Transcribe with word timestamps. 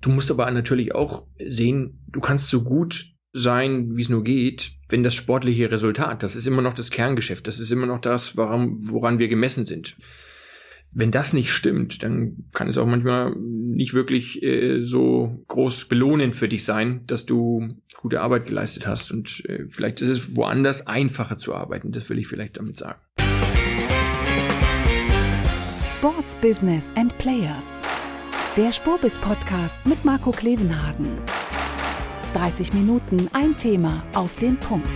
Du 0.00 0.10
musst 0.10 0.30
aber 0.30 0.48
natürlich 0.50 0.94
auch 0.94 1.26
sehen, 1.44 2.04
du 2.06 2.20
kannst 2.20 2.48
so 2.50 2.62
gut 2.62 3.06
sein, 3.32 3.96
wie 3.96 4.02
es 4.02 4.08
nur 4.08 4.22
geht, 4.22 4.72
wenn 4.88 5.02
das 5.02 5.14
sportliche 5.14 5.70
Resultat, 5.70 6.22
das 6.22 6.36
ist 6.36 6.46
immer 6.46 6.62
noch 6.62 6.74
das 6.74 6.90
Kerngeschäft, 6.90 7.46
das 7.46 7.58
ist 7.58 7.72
immer 7.72 7.86
noch 7.86 8.00
das, 8.00 8.36
woran, 8.36 8.78
woran 8.80 9.18
wir 9.18 9.28
gemessen 9.28 9.64
sind. 9.64 9.96
Wenn 10.92 11.10
das 11.10 11.32
nicht 11.32 11.50
stimmt, 11.50 12.02
dann 12.02 12.46
kann 12.54 12.68
es 12.68 12.78
auch 12.78 12.86
manchmal 12.86 13.34
nicht 13.36 13.92
wirklich 13.92 14.42
äh, 14.42 14.82
so 14.84 15.44
groß 15.48 15.84
belohnend 15.86 16.34
für 16.34 16.48
dich 16.48 16.64
sein, 16.64 17.02
dass 17.06 17.26
du 17.26 17.76
gute 18.00 18.22
Arbeit 18.22 18.46
geleistet 18.46 18.86
hast. 18.86 19.12
Und 19.12 19.44
äh, 19.46 19.68
vielleicht 19.68 20.00
ist 20.00 20.08
es 20.08 20.36
woanders 20.36 20.86
einfacher 20.86 21.36
zu 21.36 21.54
arbeiten. 21.54 21.92
Das 21.92 22.08
will 22.08 22.18
ich 22.18 22.26
vielleicht 22.26 22.56
damit 22.56 22.78
sagen. 22.78 23.00
Sports 25.98 26.34
Business 26.40 26.90
and 26.96 27.16
Players. 27.18 27.77
Der 28.58 28.72
Spurbis 28.72 29.16
Podcast 29.18 29.78
mit 29.86 30.04
Marco 30.04 30.32
Klevenhagen. 30.32 31.06
30 32.34 32.74
Minuten, 32.74 33.30
ein 33.32 33.56
Thema 33.56 34.02
auf 34.14 34.34
den 34.34 34.56
Punkt. 34.56 34.88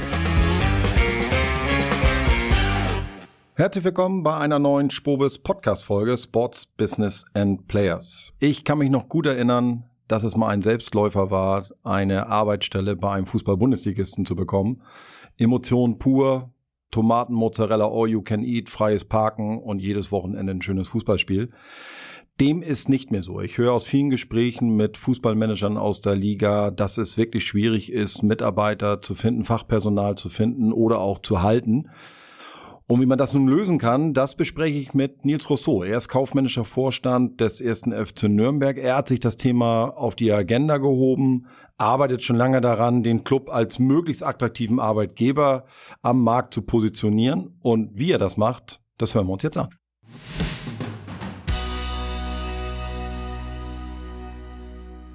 Herzlich 3.55 3.85
willkommen 3.85 4.25
bei 4.25 4.37
einer 4.37 4.59
neuen 4.59 4.91
Spobis 4.91 5.39
Podcast 5.39 5.85
Folge 5.85 6.17
Sports 6.17 6.67
Business 6.67 7.25
and 7.35 7.69
Players. 7.69 8.35
Ich 8.41 8.65
kann 8.65 8.79
mich 8.79 8.91
noch 8.91 9.09
gut 9.09 9.27
erinnern, 9.27 9.85
dass 10.09 10.25
es 10.25 10.35
mal 10.35 10.49
ein 10.49 10.63
Selbstläufer 10.63 11.31
war, 11.31 11.65
eine 11.85 12.27
Arbeitsstelle 12.27 12.97
bei 12.97 13.13
einem 13.13 13.27
Fußball-Bundesligisten 13.27 14.27
zu 14.27 14.35
bekommen. 14.35 14.83
Emotion 15.39 16.01
pur, 16.01 16.51
Tomaten, 16.91 17.35
Mozzarella, 17.35 17.87
all 17.87 18.09
you 18.09 18.23
can 18.23 18.43
eat, 18.43 18.69
freies 18.69 19.05
Parken 19.05 19.63
und 19.63 19.81
jedes 19.81 20.11
Wochenende 20.11 20.53
ein 20.53 20.63
schönes 20.63 20.89
Fußballspiel. 20.89 21.53
Dem 22.41 22.63
ist 22.63 22.89
nicht 22.89 23.11
mehr 23.11 23.23
so. 23.23 23.41
Ich 23.41 23.59
höre 23.59 23.73
aus 23.73 23.85
vielen 23.85 24.11
Gesprächen 24.11 24.75
mit 24.75 24.97
Fußballmanagern 24.97 25.77
aus 25.77 26.01
der 26.01 26.17
Liga, 26.17 26.71
dass 26.71 26.99
es 26.99 27.17
wirklich 27.17 27.45
schwierig 27.45 27.93
ist, 27.93 28.23
Mitarbeiter 28.23 29.01
zu 29.01 29.15
finden, 29.15 29.45
Fachpersonal 29.45 30.17
zu 30.17 30.29
finden 30.29 30.73
oder 30.73 30.99
auch 30.99 31.19
zu 31.19 31.43
halten. 31.43 31.91
Und 32.87 33.01
wie 33.01 33.07
man 33.07 33.19
das 33.19 33.33
nun 33.33 33.49
lösen 33.49 33.79
kann, 33.79 34.13
das 34.13 34.35
bespreche 34.35 34.79
ich 34.79 34.93
mit 34.93 35.25
Nils 35.25 35.49
Rousseau. 35.49 35.83
Er 35.83 35.97
ist 35.97 36.09
kaufmännischer 36.09 36.65
Vorstand 36.65 37.41
des 37.41 37.61
ersten 37.61 37.93
FC 37.93 38.25
Nürnberg. 38.25 38.77
Er 38.77 38.97
hat 38.97 39.09
sich 39.09 39.21
das 39.21 39.37
Thema 39.37 39.85
auf 39.97 40.15
die 40.15 40.33
Agenda 40.33 40.79
gehoben, 40.79 41.47
arbeitet 41.79 42.23
schon 42.23 42.37
lange 42.37 42.61
daran, 42.61 43.03
den 43.03 43.25
Club 43.25 43.51
als 43.51 43.79
möglichst 43.79 44.23
attraktiven 44.23 44.81
Arbeitgeber 44.81 45.65
am 46.03 46.23
Markt 46.23 46.55
zu 46.55 46.63
positionieren. 46.63 47.57
Und 47.61 47.93
wie 47.95 48.11
er 48.11 48.19
das 48.19 48.37
macht, 48.37 48.81
das 48.99 49.15
hören 49.15 49.27
wir 49.27 49.35
uns 49.35 49.43
jetzt 49.43 49.59
an. 49.59 49.69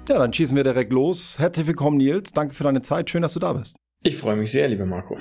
Ja, 0.08 0.18
dann 0.18 0.32
schießen 0.32 0.56
wir 0.56 0.64
direkt 0.64 0.90
los. 0.90 1.38
Herzlich 1.38 1.66
willkommen, 1.66 1.98
Nils. 1.98 2.32
Danke 2.32 2.54
für 2.54 2.64
deine 2.64 2.80
Zeit. 2.80 3.10
Schön, 3.10 3.20
dass 3.20 3.34
du 3.34 3.40
da 3.40 3.52
bist. 3.52 3.76
Ich 4.02 4.16
freue 4.16 4.36
mich 4.36 4.50
sehr, 4.50 4.66
lieber 4.66 4.86
Marco. 4.86 5.18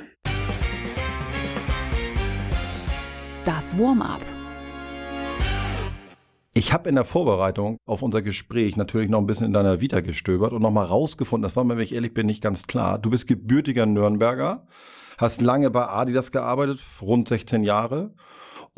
Das 3.44 3.78
Warm-up. 3.78 4.22
Ich 6.54 6.72
habe 6.72 6.88
in 6.88 6.96
der 6.96 7.04
Vorbereitung 7.04 7.76
auf 7.86 8.02
unser 8.02 8.22
Gespräch 8.22 8.78
natürlich 8.78 9.10
noch 9.10 9.20
ein 9.20 9.26
bisschen 9.26 9.48
in 9.48 9.52
deiner 9.52 9.82
Vita 9.82 10.00
gestöbert 10.00 10.54
und 10.54 10.62
nochmal 10.62 10.86
rausgefunden, 10.86 11.44
das 11.44 11.58
war 11.58 11.66
mir, 11.66 11.76
wenn 11.76 11.84
ich 11.84 11.94
ehrlich 11.94 12.14
bin, 12.14 12.26
nicht 12.26 12.42
ganz 12.42 12.66
klar. 12.66 12.98
Du 12.98 13.10
bist 13.10 13.28
gebürtiger 13.28 13.86
Nürnberger, 13.86 14.68
hast 15.18 15.42
lange 15.42 15.70
bei 15.70 15.86
Adidas 15.86 16.32
gearbeitet, 16.32 16.80
rund 17.02 17.28
16 17.28 17.66
Jahre 17.66 18.14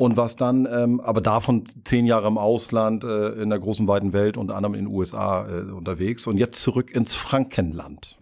und 0.00 0.16
warst 0.16 0.40
dann 0.40 0.66
ähm, 0.72 0.98
aber 1.00 1.20
davon 1.20 1.64
zehn 1.84 2.06
Jahre 2.06 2.26
im 2.26 2.38
Ausland, 2.38 3.04
äh, 3.04 3.32
in 3.32 3.50
der 3.50 3.58
großen 3.58 3.86
weiten 3.86 4.14
Welt, 4.14 4.38
unter 4.38 4.56
anderem 4.56 4.72
in 4.72 4.86
den 4.86 4.94
USA 4.94 5.46
äh, 5.46 5.70
unterwegs 5.70 6.26
und 6.26 6.38
jetzt 6.38 6.62
zurück 6.62 6.90
ins 6.90 7.12
Frankenland. 7.12 8.16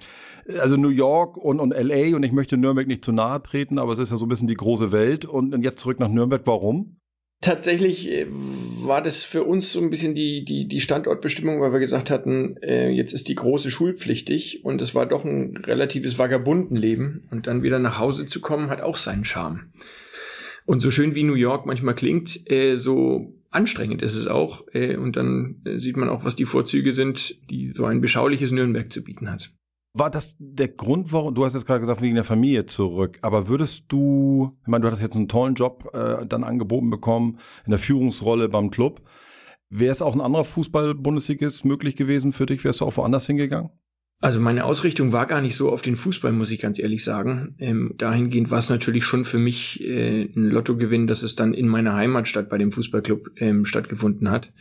Also 0.58 0.76
New 0.76 0.88
York 0.88 1.36
und, 1.36 1.60
und 1.60 1.70
LA 1.70 2.16
und 2.16 2.24
ich 2.24 2.32
möchte 2.32 2.56
Nürnberg 2.56 2.88
nicht 2.88 3.04
zu 3.04 3.12
nahe 3.12 3.40
treten, 3.40 3.78
aber 3.78 3.92
es 3.92 4.00
ist 4.00 4.10
ja 4.10 4.16
so 4.16 4.26
ein 4.26 4.28
bisschen 4.28 4.48
die 4.48 4.56
große 4.56 4.90
Welt 4.90 5.24
und, 5.24 5.54
und 5.54 5.62
jetzt 5.62 5.78
zurück 5.78 6.00
nach 6.00 6.08
Nürnberg. 6.08 6.42
Warum? 6.46 6.96
Tatsächlich 7.40 8.10
äh, 8.10 8.26
war 8.28 9.00
das 9.00 9.22
für 9.22 9.44
uns 9.44 9.72
so 9.72 9.80
ein 9.80 9.90
bisschen 9.90 10.16
die, 10.16 10.44
die, 10.44 10.66
die 10.66 10.80
Standortbestimmung, 10.80 11.60
weil 11.60 11.72
wir 11.72 11.78
gesagt 11.78 12.10
hatten, 12.10 12.56
äh, 12.56 12.88
jetzt 12.88 13.12
ist 13.12 13.28
die 13.28 13.36
große 13.36 13.70
schulpflichtig 13.70 14.64
und 14.64 14.82
es 14.82 14.96
war 14.96 15.06
doch 15.06 15.24
ein 15.24 15.56
relatives 15.58 16.18
Vagabundenleben 16.18 17.28
und 17.30 17.46
dann 17.46 17.62
wieder 17.62 17.78
nach 17.78 18.00
Hause 18.00 18.26
zu 18.26 18.40
kommen, 18.40 18.68
hat 18.68 18.80
auch 18.80 18.96
seinen 18.96 19.24
Charme. 19.24 19.70
Und 20.68 20.80
so 20.80 20.90
schön 20.90 21.14
wie 21.14 21.22
New 21.22 21.32
York 21.32 21.64
manchmal 21.64 21.94
klingt, 21.94 22.50
äh, 22.50 22.76
so 22.76 23.32
anstrengend 23.48 24.02
ist 24.02 24.14
es 24.14 24.26
auch. 24.26 24.66
Äh, 24.74 24.98
und 24.98 25.16
dann 25.16 25.62
äh, 25.64 25.78
sieht 25.78 25.96
man 25.96 26.10
auch, 26.10 26.26
was 26.26 26.36
die 26.36 26.44
Vorzüge 26.44 26.92
sind, 26.92 27.38
die 27.48 27.72
so 27.72 27.86
ein 27.86 28.02
beschauliches 28.02 28.52
Nürnberg 28.52 28.92
zu 28.92 29.02
bieten 29.02 29.30
hat. 29.30 29.50
War 29.94 30.10
das 30.10 30.36
der 30.38 30.68
Grund, 30.68 31.10
warum, 31.10 31.34
du 31.34 31.46
hast 31.46 31.54
jetzt 31.54 31.64
gerade 31.64 31.80
gesagt, 31.80 32.02
wegen 32.02 32.16
der 32.16 32.24
Familie 32.24 32.66
zurück, 32.66 33.18
aber 33.22 33.48
würdest 33.48 33.84
du, 33.88 34.58
ich 34.60 34.66
meine, 34.66 34.82
du 34.82 34.88
hattest 34.88 35.00
jetzt 35.00 35.16
einen 35.16 35.28
tollen 35.28 35.54
Job 35.54 35.88
äh, 35.94 36.26
dann 36.26 36.44
angeboten 36.44 36.90
bekommen, 36.90 37.38
in 37.64 37.70
der 37.70 37.78
Führungsrolle 37.78 38.50
beim 38.50 38.70
Club. 38.70 39.00
Wäre 39.70 39.92
es 39.92 40.02
auch 40.02 40.14
ein 40.14 40.20
anderer 40.20 40.44
Fußball-Bundesligist 40.44 41.64
möglich 41.64 41.96
gewesen 41.96 42.32
für 42.32 42.44
dich? 42.44 42.62
Wärst 42.62 42.82
du 42.82 42.84
auch 42.84 42.96
woanders 42.98 43.26
hingegangen? 43.26 43.70
Also 44.20 44.40
meine 44.40 44.64
Ausrichtung 44.64 45.12
war 45.12 45.26
gar 45.26 45.40
nicht 45.40 45.54
so 45.54 45.70
auf 45.70 45.80
den 45.80 45.94
Fußball, 45.94 46.32
muss 46.32 46.50
ich 46.50 46.58
ganz 46.58 46.78
ehrlich 46.78 47.04
sagen. 47.04 47.54
Ähm, 47.58 47.94
dahingehend 47.98 48.50
war 48.50 48.58
es 48.58 48.68
natürlich 48.68 49.04
schon 49.04 49.24
für 49.24 49.38
mich 49.38 49.80
äh, 49.80 50.24
ein 50.24 50.50
Lottogewinn, 50.50 51.06
dass 51.06 51.22
es 51.22 51.36
dann 51.36 51.54
in 51.54 51.68
meiner 51.68 51.94
Heimatstadt 51.94 52.48
bei 52.48 52.58
dem 52.58 52.72
Fußballclub 52.72 53.28
ähm, 53.36 53.64
stattgefunden 53.64 54.30
hat. 54.30 54.52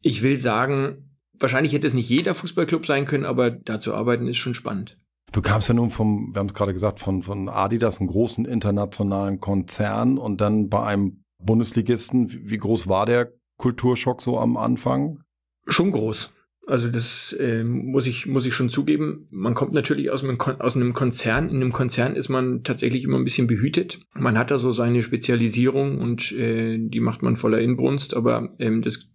Ich 0.00 0.22
will 0.22 0.38
sagen, 0.38 1.10
wahrscheinlich 1.38 1.74
hätte 1.74 1.86
es 1.86 1.92
nicht 1.92 2.08
jeder 2.08 2.34
Fußballclub 2.34 2.86
sein 2.86 3.04
können, 3.04 3.26
aber 3.26 3.50
da 3.50 3.80
zu 3.80 3.94
arbeiten 3.94 4.28
ist 4.28 4.38
schon 4.38 4.54
spannend. 4.54 4.98
Du 5.32 5.42
kamst 5.42 5.68
ja 5.68 5.74
nun 5.74 5.90
vom, 5.90 6.32
wir 6.32 6.38
haben 6.38 6.46
es 6.46 6.54
gerade 6.54 6.72
gesagt, 6.72 6.98
von, 6.98 7.22
von 7.22 7.50
Adidas, 7.50 8.00
einem 8.00 8.08
großen 8.08 8.46
internationalen 8.46 9.40
Konzern 9.40 10.16
und 10.16 10.40
dann 10.40 10.70
bei 10.70 10.82
einem 10.82 11.22
Bundesligisten. 11.38 12.30
Wie 12.30 12.56
groß 12.56 12.88
war 12.88 13.04
der 13.04 13.32
Kulturschock 13.58 14.22
so 14.22 14.38
am 14.38 14.56
Anfang? 14.56 15.20
Schon 15.66 15.90
groß. 15.90 16.32
Also 16.68 16.88
das 16.88 17.32
äh, 17.38 17.62
muss 17.62 18.08
ich 18.08 18.26
muss 18.26 18.44
ich 18.44 18.52
schon 18.52 18.68
zugeben. 18.68 19.28
Man 19.30 19.54
kommt 19.54 19.72
natürlich 19.72 20.10
aus 20.10 20.24
einem, 20.24 20.40
aus 20.40 20.74
einem 20.74 20.94
Konzern. 20.94 21.48
In 21.48 21.56
einem 21.56 21.72
Konzern 21.72 22.16
ist 22.16 22.28
man 22.28 22.64
tatsächlich 22.64 23.04
immer 23.04 23.18
ein 23.18 23.24
bisschen 23.24 23.46
behütet. 23.46 24.00
Man 24.14 24.36
hat 24.36 24.50
da 24.50 24.58
so 24.58 24.72
seine 24.72 25.02
Spezialisierung 25.02 26.00
und 26.00 26.32
äh, 26.32 26.76
die 26.76 26.98
macht 26.98 27.22
man 27.22 27.36
voller 27.36 27.60
Inbrunst. 27.60 28.16
Aber 28.16 28.50
ähm, 28.58 28.82
das, 28.82 29.08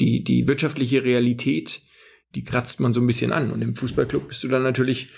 die 0.00 0.24
die 0.24 0.48
wirtschaftliche 0.48 1.04
Realität, 1.04 1.80
die 2.34 2.42
kratzt 2.42 2.80
man 2.80 2.92
so 2.92 3.00
ein 3.00 3.06
bisschen 3.06 3.32
an. 3.32 3.52
Und 3.52 3.62
im 3.62 3.76
Fußballclub 3.76 4.26
bist 4.26 4.42
du 4.42 4.48
dann 4.48 4.64
natürlich 4.64 5.10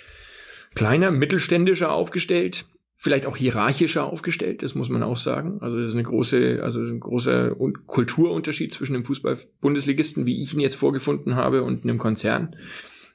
kleiner, 0.75 1.11
mittelständischer 1.11 1.91
aufgestellt 1.91 2.67
vielleicht 3.01 3.27
auch 3.27 3.37
hierarchischer 3.37 4.13
aufgestellt, 4.13 4.65
das 4.65 4.75
muss 4.75 4.89
man 4.89 5.05
auch 5.05 5.17
sagen. 5.17 5.59
Also 5.61 5.79
das 5.79 5.91
ist 5.91 5.95
eine 5.95 6.03
große, 6.03 6.61
also 6.65 6.81
ein 6.81 6.99
großer 6.99 7.55
Kulturunterschied 7.87 8.73
zwischen 8.73 8.95
dem 8.95 9.05
Fußball-Bundesligisten, 9.05 10.27
wie 10.27 10.43
ich 10.43 10.53
ihn 10.53 10.59
jetzt 10.61 10.75
vorgefunden 10.75 11.37
habe, 11.37 11.63
und 11.63 11.85
einem 11.85 11.99
Konzern. 11.99 12.57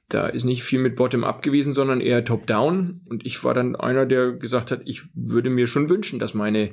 Da 0.08 0.28
ist 0.28 0.46
nicht 0.46 0.64
viel 0.64 0.80
mit 0.80 0.96
Bottom-up 0.96 1.42
gewesen, 1.42 1.74
sondern 1.74 2.00
eher 2.00 2.24
Top-down. 2.24 3.02
Und 3.10 3.26
ich 3.26 3.44
war 3.44 3.54
dann 3.54 3.76
einer, 3.76 4.06
der 4.06 4.32
gesagt 4.32 4.72
hat, 4.72 4.84
ich 4.86 5.02
würde 5.16 5.50
mir 5.50 5.68
schon 5.68 5.90
wünschen, 5.90 6.18
dass 6.18 6.34
meine 6.34 6.72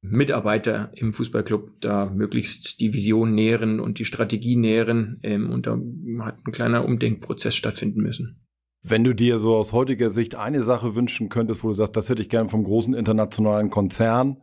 Mitarbeiter 0.00 0.90
im 0.96 1.12
Fußballclub 1.12 1.80
da 1.80 2.06
möglichst 2.06 2.80
die 2.80 2.92
Vision 2.92 3.36
nähren 3.36 3.78
und 3.78 4.00
die 4.00 4.04
Strategie 4.04 4.56
nähren. 4.56 5.20
Ähm, 5.22 5.48
und 5.48 5.68
da 5.68 5.78
hat 6.24 6.44
ein 6.44 6.52
kleiner 6.52 6.84
Umdenkprozess 6.84 7.54
stattfinden 7.54 8.02
müssen. 8.02 8.40
Wenn 8.82 9.04
du 9.04 9.14
dir 9.14 9.38
so 9.38 9.54
aus 9.54 9.72
heutiger 9.72 10.10
Sicht 10.10 10.34
eine 10.34 10.64
Sache 10.64 10.96
wünschen 10.96 11.28
könntest, 11.28 11.62
wo 11.62 11.68
du 11.68 11.74
sagst, 11.74 11.96
das 11.96 12.08
hätte 12.08 12.20
ich 12.20 12.28
gerne 12.28 12.48
vom 12.48 12.64
großen 12.64 12.94
internationalen 12.94 13.70
Konzern 13.70 14.38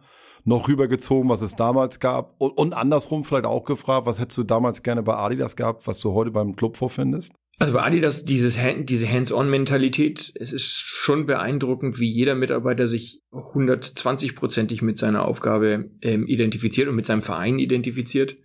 noch 0.45 0.69
rübergezogen, 0.69 1.29
was 1.29 1.41
es 1.41 1.55
damals 1.55 1.99
gab 1.99 2.35
und, 2.37 2.51
und 2.51 2.73
andersrum 2.73 3.25
vielleicht 3.25 3.45
auch 3.45 3.65
gefragt, 3.65 4.05
was 4.05 4.19
hättest 4.19 4.37
du 4.37 4.43
damals 4.43 4.83
gerne 4.83 5.03
bei 5.03 5.15
Adidas 5.15 5.57
gehabt, 5.57 5.87
was 5.87 5.99
du 5.99 6.13
heute 6.13 6.31
beim 6.31 6.55
Club 6.55 6.77
vorfindest? 6.77 7.33
Also 7.59 7.73
bei 7.73 7.83
Adidas 7.83 8.23
dieses 8.23 8.57
diese 8.83 9.11
Hands-on-Mentalität, 9.11 10.31
es 10.35 10.53
ist 10.53 10.71
schon 10.71 11.25
beeindruckend, 11.25 11.99
wie 11.99 12.09
jeder 12.09 12.35
Mitarbeiter 12.35 12.87
sich 12.87 13.21
120-prozentig 13.33 14.81
mit 14.81 14.97
seiner 14.97 15.25
Aufgabe 15.25 15.91
ähm, 16.01 16.25
identifiziert 16.25 16.87
und 16.87 16.95
mit 16.95 17.05
seinem 17.05 17.21
Verein 17.21 17.59
identifiziert. 17.59 18.37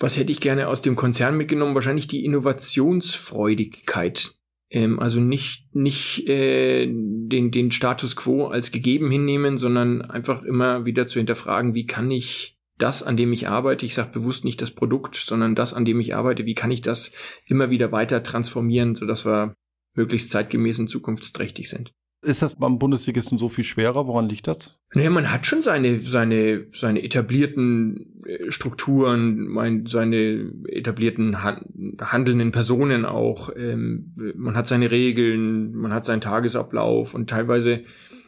Was 0.00 0.16
hätte 0.16 0.32
ich 0.32 0.40
gerne 0.40 0.66
aus 0.66 0.82
dem 0.82 0.96
Konzern 0.96 1.36
mitgenommen? 1.36 1.76
Wahrscheinlich 1.76 2.08
die 2.08 2.24
Innovationsfreudigkeit, 2.24 4.34
ähm, 4.72 4.98
also 4.98 5.20
nicht, 5.20 5.66
nicht 5.74 6.26
äh, 6.28 6.86
den, 6.86 7.50
den 7.50 7.70
Status 7.70 8.16
quo 8.16 8.46
als 8.46 8.72
gegeben 8.72 9.10
hinnehmen, 9.10 9.58
sondern 9.58 10.02
einfach 10.02 10.42
immer 10.42 10.84
wieder 10.86 11.06
zu 11.06 11.18
hinterfragen, 11.18 11.74
wie 11.74 11.86
kann 11.86 12.10
ich 12.10 12.58
das, 12.78 13.02
an 13.02 13.16
dem 13.16 13.32
ich 13.32 13.48
arbeite, 13.48 13.86
ich 13.86 13.94
sage 13.94 14.10
bewusst 14.12 14.44
nicht 14.44 14.60
das 14.62 14.72
Produkt, 14.72 15.14
sondern 15.14 15.54
das, 15.54 15.74
an 15.74 15.84
dem 15.84 16.00
ich 16.00 16.16
arbeite, 16.16 16.46
wie 16.46 16.54
kann 16.54 16.70
ich 16.70 16.80
das 16.80 17.12
immer 17.46 17.70
wieder 17.70 17.92
weiter 17.92 18.22
transformieren, 18.22 18.94
sodass 18.94 19.26
wir 19.26 19.54
möglichst 19.94 20.30
zeitgemäß 20.30 20.78
und 20.80 20.88
zukunftsträchtig 20.88 21.68
sind. 21.68 21.92
Ist 22.24 22.40
das 22.40 22.54
beim 22.54 22.78
Bundesligisten 22.78 23.36
so 23.36 23.48
viel 23.48 23.64
schwerer? 23.64 24.06
Woran 24.06 24.28
liegt 24.28 24.46
das? 24.46 24.80
Naja, 24.94 25.10
man 25.10 25.32
hat 25.32 25.44
schon 25.44 25.60
seine, 25.60 26.00
seine, 26.00 26.66
seine 26.72 27.02
etablierten 27.02 28.22
äh, 28.24 28.48
Strukturen, 28.50 29.48
mein, 29.48 29.86
seine 29.86 30.52
etablierten 30.68 31.42
handelnden 31.42 32.52
Personen 32.52 33.04
auch. 33.04 33.50
Ähm, 33.56 34.14
man 34.36 34.54
hat 34.54 34.68
seine 34.68 34.92
Regeln, 34.92 35.72
man 35.72 35.92
hat 35.92 36.04
seinen 36.04 36.20
Tagesablauf 36.20 37.14
und 37.14 37.28
teilweise 37.28 37.82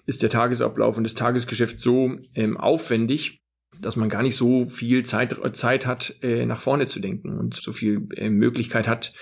ist 0.07 0.25
der 0.25 0.31
Tagesablauf 0.31 0.97
und 0.97 1.05
das 1.05 1.15
Tagesgeschäft 1.15 1.79
so 1.79 2.17
ähm, 2.35 2.57
aufwendig, 2.57 3.45
dass 3.81 3.95
man 3.95 4.09
gar 4.09 4.23
nicht 4.23 4.37
so 4.37 4.67
viel 4.67 5.05
Zeit, 5.05 5.37
Zeit 5.57 5.87
hat, 5.87 6.17
äh, 6.21 6.47
nach 6.47 6.61
vorne 6.61 6.87
zu 6.87 6.99
denken 6.99 7.39
und 7.39 7.55
so 7.55 7.71
viel 7.71 8.09
äh, 8.17 8.29
Möglichkeit 8.29 8.89
hat, 8.89 9.13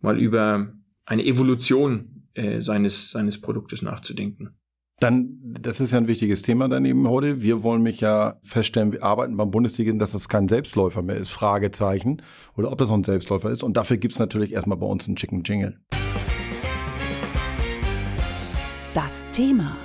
mal 0.00 0.18
über 0.18 0.72
eine 1.04 1.26
Evolution 1.26 2.21
äh, 2.34 2.60
seines, 2.60 3.10
seines 3.10 3.40
Produktes 3.40 3.82
nachzudenken. 3.82 4.54
Dann, 5.00 5.38
das 5.42 5.80
ist 5.80 5.90
ja 5.90 5.98
ein 5.98 6.06
wichtiges 6.06 6.42
Thema 6.42 6.68
daneben 6.68 7.08
heute. 7.08 7.42
Wir 7.42 7.64
wollen 7.64 7.82
mich 7.82 8.00
ja 8.00 8.38
feststellen, 8.44 8.92
wir 8.92 9.02
arbeiten 9.02 9.36
beim 9.36 9.50
Bundesliga, 9.50 9.92
dass 9.94 10.14
es 10.14 10.28
kein 10.28 10.46
Selbstläufer 10.46 11.02
mehr 11.02 11.16
ist, 11.16 11.32
Fragezeichen, 11.32 12.22
oder 12.56 12.70
ob 12.70 12.78
das 12.78 12.88
noch 12.88 12.98
ein 12.98 13.04
Selbstläufer 13.04 13.50
ist. 13.50 13.64
Und 13.64 13.76
dafür 13.76 13.96
gibt's 13.96 14.20
natürlich 14.20 14.52
erstmal 14.52 14.78
bei 14.78 14.86
uns 14.86 15.08
einen 15.08 15.16
Chicken 15.16 15.42
Jingle. 15.42 15.80
Das 18.94 19.24
Thema. 19.32 19.76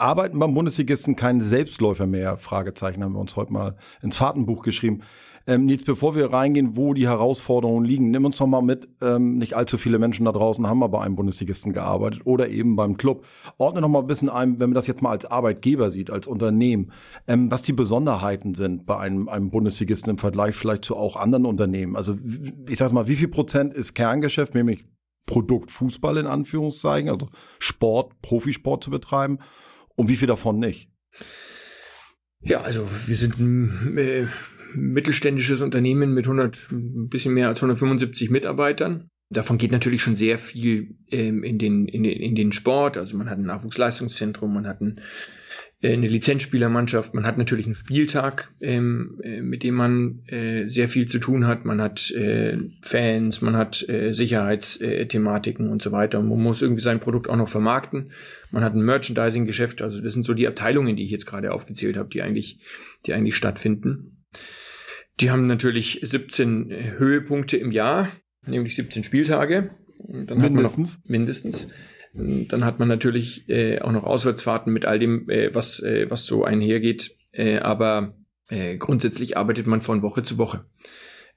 Arbeiten 0.00 0.38
beim 0.38 0.54
Bundesligisten 0.54 1.14
kein 1.14 1.40
Selbstläufer 1.40 2.06
mehr? 2.06 2.36
Fragezeichen 2.38 3.04
haben 3.04 3.12
wir 3.12 3.20
uns 3.20 3.36
heute 3.36 3.52
mal 3.52 3.76
ins 4.02 4.16
Fahrtenbuch 4.16 4.62
geschrieben. 4.62 5.02
Ähm, 5.46 5.68
jetzt 5.68 5.86
bevor 5.86 6.14
wir 6.14 6.32
reingehen, 6.32 6.76
wo 6.76 6.94
die 6.94 7.08
Herausforderungen 7.08 7.84
liegen, 7.84 8.10
nimm 8.10 8.24
uns 8.24 8.36
doch 8.36 8.46
mal 8.46 8.62
mit. 8.62 8.88
Ähm, 9.02 9.36
nicht 9.38 9.54
allzu 9.54 9.78
viele 9.78 9.98
Menschen 9.98 10.24
da 10.24 10.32
draußen 10.32 10.66
haben 10.66 10.78
mal 10.78 10.86
bei 10.88 11.00
einem 11.00 11.16
Bundesligisten 11.16 11.72
gearbeitet 11.72 12.22
oder 12.24 12.48
eben 12.48 12.76
beim 12.76 12.96
Club. 12.96 13.24
Ordne 13.58 13.80
doch 13.80 13.88
mal 13.88 14.00
ein 14.00 14.06
bisschen 14.06 14.28
ein, 14.28 14.60
wenn 14.60 14.70
man 14.70 14.74
das 14.74 14.86
jetzt 14.86 15.02
mal 15.02 15.10
als 15.10 15.24
Arbeitgeber 15.24 15.90
sieht, 15.90 16.10
als 16.10 16.26
Unternehmen, 16.26 16.92
ähm, 17.26 17.50
was 17.50 17.62
die 17.62 17.72
Besonderheiten 17.72 18.54
sind 18.54 18.86
bei 18.86 18.96
einem, 18.98 19.28
einem 19.28 19.50
Bundesligisten 19.50 20.10
im 20.10 20.18
Vergleich 20.18 20.54
vielleicht 20.54 20.84
zu 20.84 20.96
auch 20.96 21.16
anderen 21.16 21.46
Unternehmen. 21.46 21.96
Also 21.96 22.16
ich 22.68 22.78
sag 22.78 22.92
mal, 22.92 23.08
wie 23.08 23.16
viel 23.16 23.28
Prozent 23.28 23.74
ist 23.74 23.94
Kerngeschäft, 23.94 24.54
nämlich 24.54 24.84
Produkt 25.26 25.70
Fußball 25.70 26.16
in 26.16 26.26
Anführungszeichen, 26.26 27.08
also 27.08 27.28
Sport, 27.58 28.20
Profisport 28.22 28.82
zu 28.82 28.90
betreiben 28.90 29.38
und 30.00 30.08
wie 30.08 30.16
viel 30.16 30.28
davon 30.28 30.58
nicht? 30.58 30.90
Ja, 32.40 32.62
also 32.62 32.88
wir 33.06 33.16
sind 33.16 33.38
äh, 33.98 34.26
mittelständisches 34.74 35.60
Unternehmen 35.60 36.14
mit 36.14 36.24
100, 36.24 36.68
ein 36.72 37.08
bisschen 37.08 37.34
mehr 37.34 37.48
als 37.48 37.58
175 37.58 38.30
Mitarbeitern. 38.30 39.10
Davon 39.28 39.58
geht 39.58 39.72
natürlich 39.72 40.02
schon 40.02 40.16
sehr 40.16 40.38
viel 40.38 40.96
ähm, 41.10 41.44
in, 41.44 41.58
den, 41.58 41.86
in, 41.86 42.02
den, 42.02 42.18
in 42.18 42.34
den 42.34 42.52
Sport. 42.52 42.96
Also 42.96 43.18
man 43.18 43.28
hat 43.28 43.38
ein 43.38 43.44
Nachwuchsleistungszentrum, 43.44 44.54
man 44.54 44.66
hat 44.66 44.80
ein, 44.80 45.02
eine 45.82 46.08
Lizenzspielermannschaft, 46.08 47.14
man 47.14 47.24
hat 47.24 47.38
natürlich 47.38 47.64
einen 47.64 47.74
Spieltag, 47.74 48.52
ähm, 48.60 49.18
äh, 49.22 49.40
mit 49.40 49.62
dem 49.62 49.74
man 49.74 50.26
äh, 50.26 50.68
sehr 50.68 50.88
viel 50.90 51.06
zu 51.06 51.18
tun 51.18 51.46
hat. 51.46 51.64
Man 51.64 51.80
hat 51.80 52.10
äh, 52.10 52.58
Fans, 52.82 53.40
man 53.40 53.56
hat 53.56 53.88
äh, 53.88 54.12
Sicherheitsthematiken 54.12 55.70
und 55.70 55.80
so 55.80 55.90
weiter. 55.90 56.18
Und 56.18 56.28
man 56.28 56.42
muss 56.42 56.60
irgendwie 56.60 56.82
sein 56.82 57.00
Produkt 57.00 57.30
auch 57.30 57.36
noch 57.36 57.48
vermarkten. 57.48 58.12
Man 58.50 58.62
hat 58.62 58.74
ein 58.74 58.84
Merchandising-Geschäft. 58.84 59.80
Also 59.80 60.02
das 60.02 60.12
sind 60.12 60.24
so 60.24 60.34
die 60.34 60.46
Abteilungen, 60.46 60.96
die 60.96 61.04
ich 61.04 61.10
jetzt 61.10 61.26
gerade 61.26 61.52
aufgezählt 61.52 61.96
habe, 61.96 62.10
die 62.10 62.20
eigentlich, 62.20 62.60
die 63.06 63.14
eigentlich 63.14 63.36
stattfinden. 63.36 64.24
Die 65.18 65.30
haben 65.30 65.46
natürlich 65.46 66.00
17 66.02 66.70
äh, 66.70 66.90
Höhepunkte 66.98 67.56
im 67.56 67.72
Jahr, 67.72 68.08
nämlich 68.46 68.76
17 68.76 69.02
Spieltage. 69.02 69.70
mindestens. 70.06 71.00
Mindestens. 71.06 71.68
Dann 72.12 72.64
hat 72.64 72.78
man 72.78 72.88
natürlich 72.88 73.48
äh, 73.48 73.80
auch 73.80 73.92
noch 73.92 74.04
Auswärtsfahrten 74.04 74.72
mit 74.72 74.84
all 74.84 74.98
dem, 74.98 75.28
äh, 75.28 75.54
was, 75.54 75.80
äh, 75.80 76.10
was 76.10 76.26
so 76.26 76.44
einhergeht. 76.44 77.16
Äh, 77.32 77.58
aber 77.58 78.14
äh, 78.48 78.76
grundsätzlich 78.76 79.36
arbeitet 79.36 79.66
man 79.66 79.80
von 79.80 80.02
Woche 80.02 80.22
zu 80.22 80.36
Woche. 80.36 80.64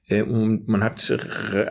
Äh, 0.08 0.22
und 0.22 0.66
man 0.68 0.82
hat 0.82 1.10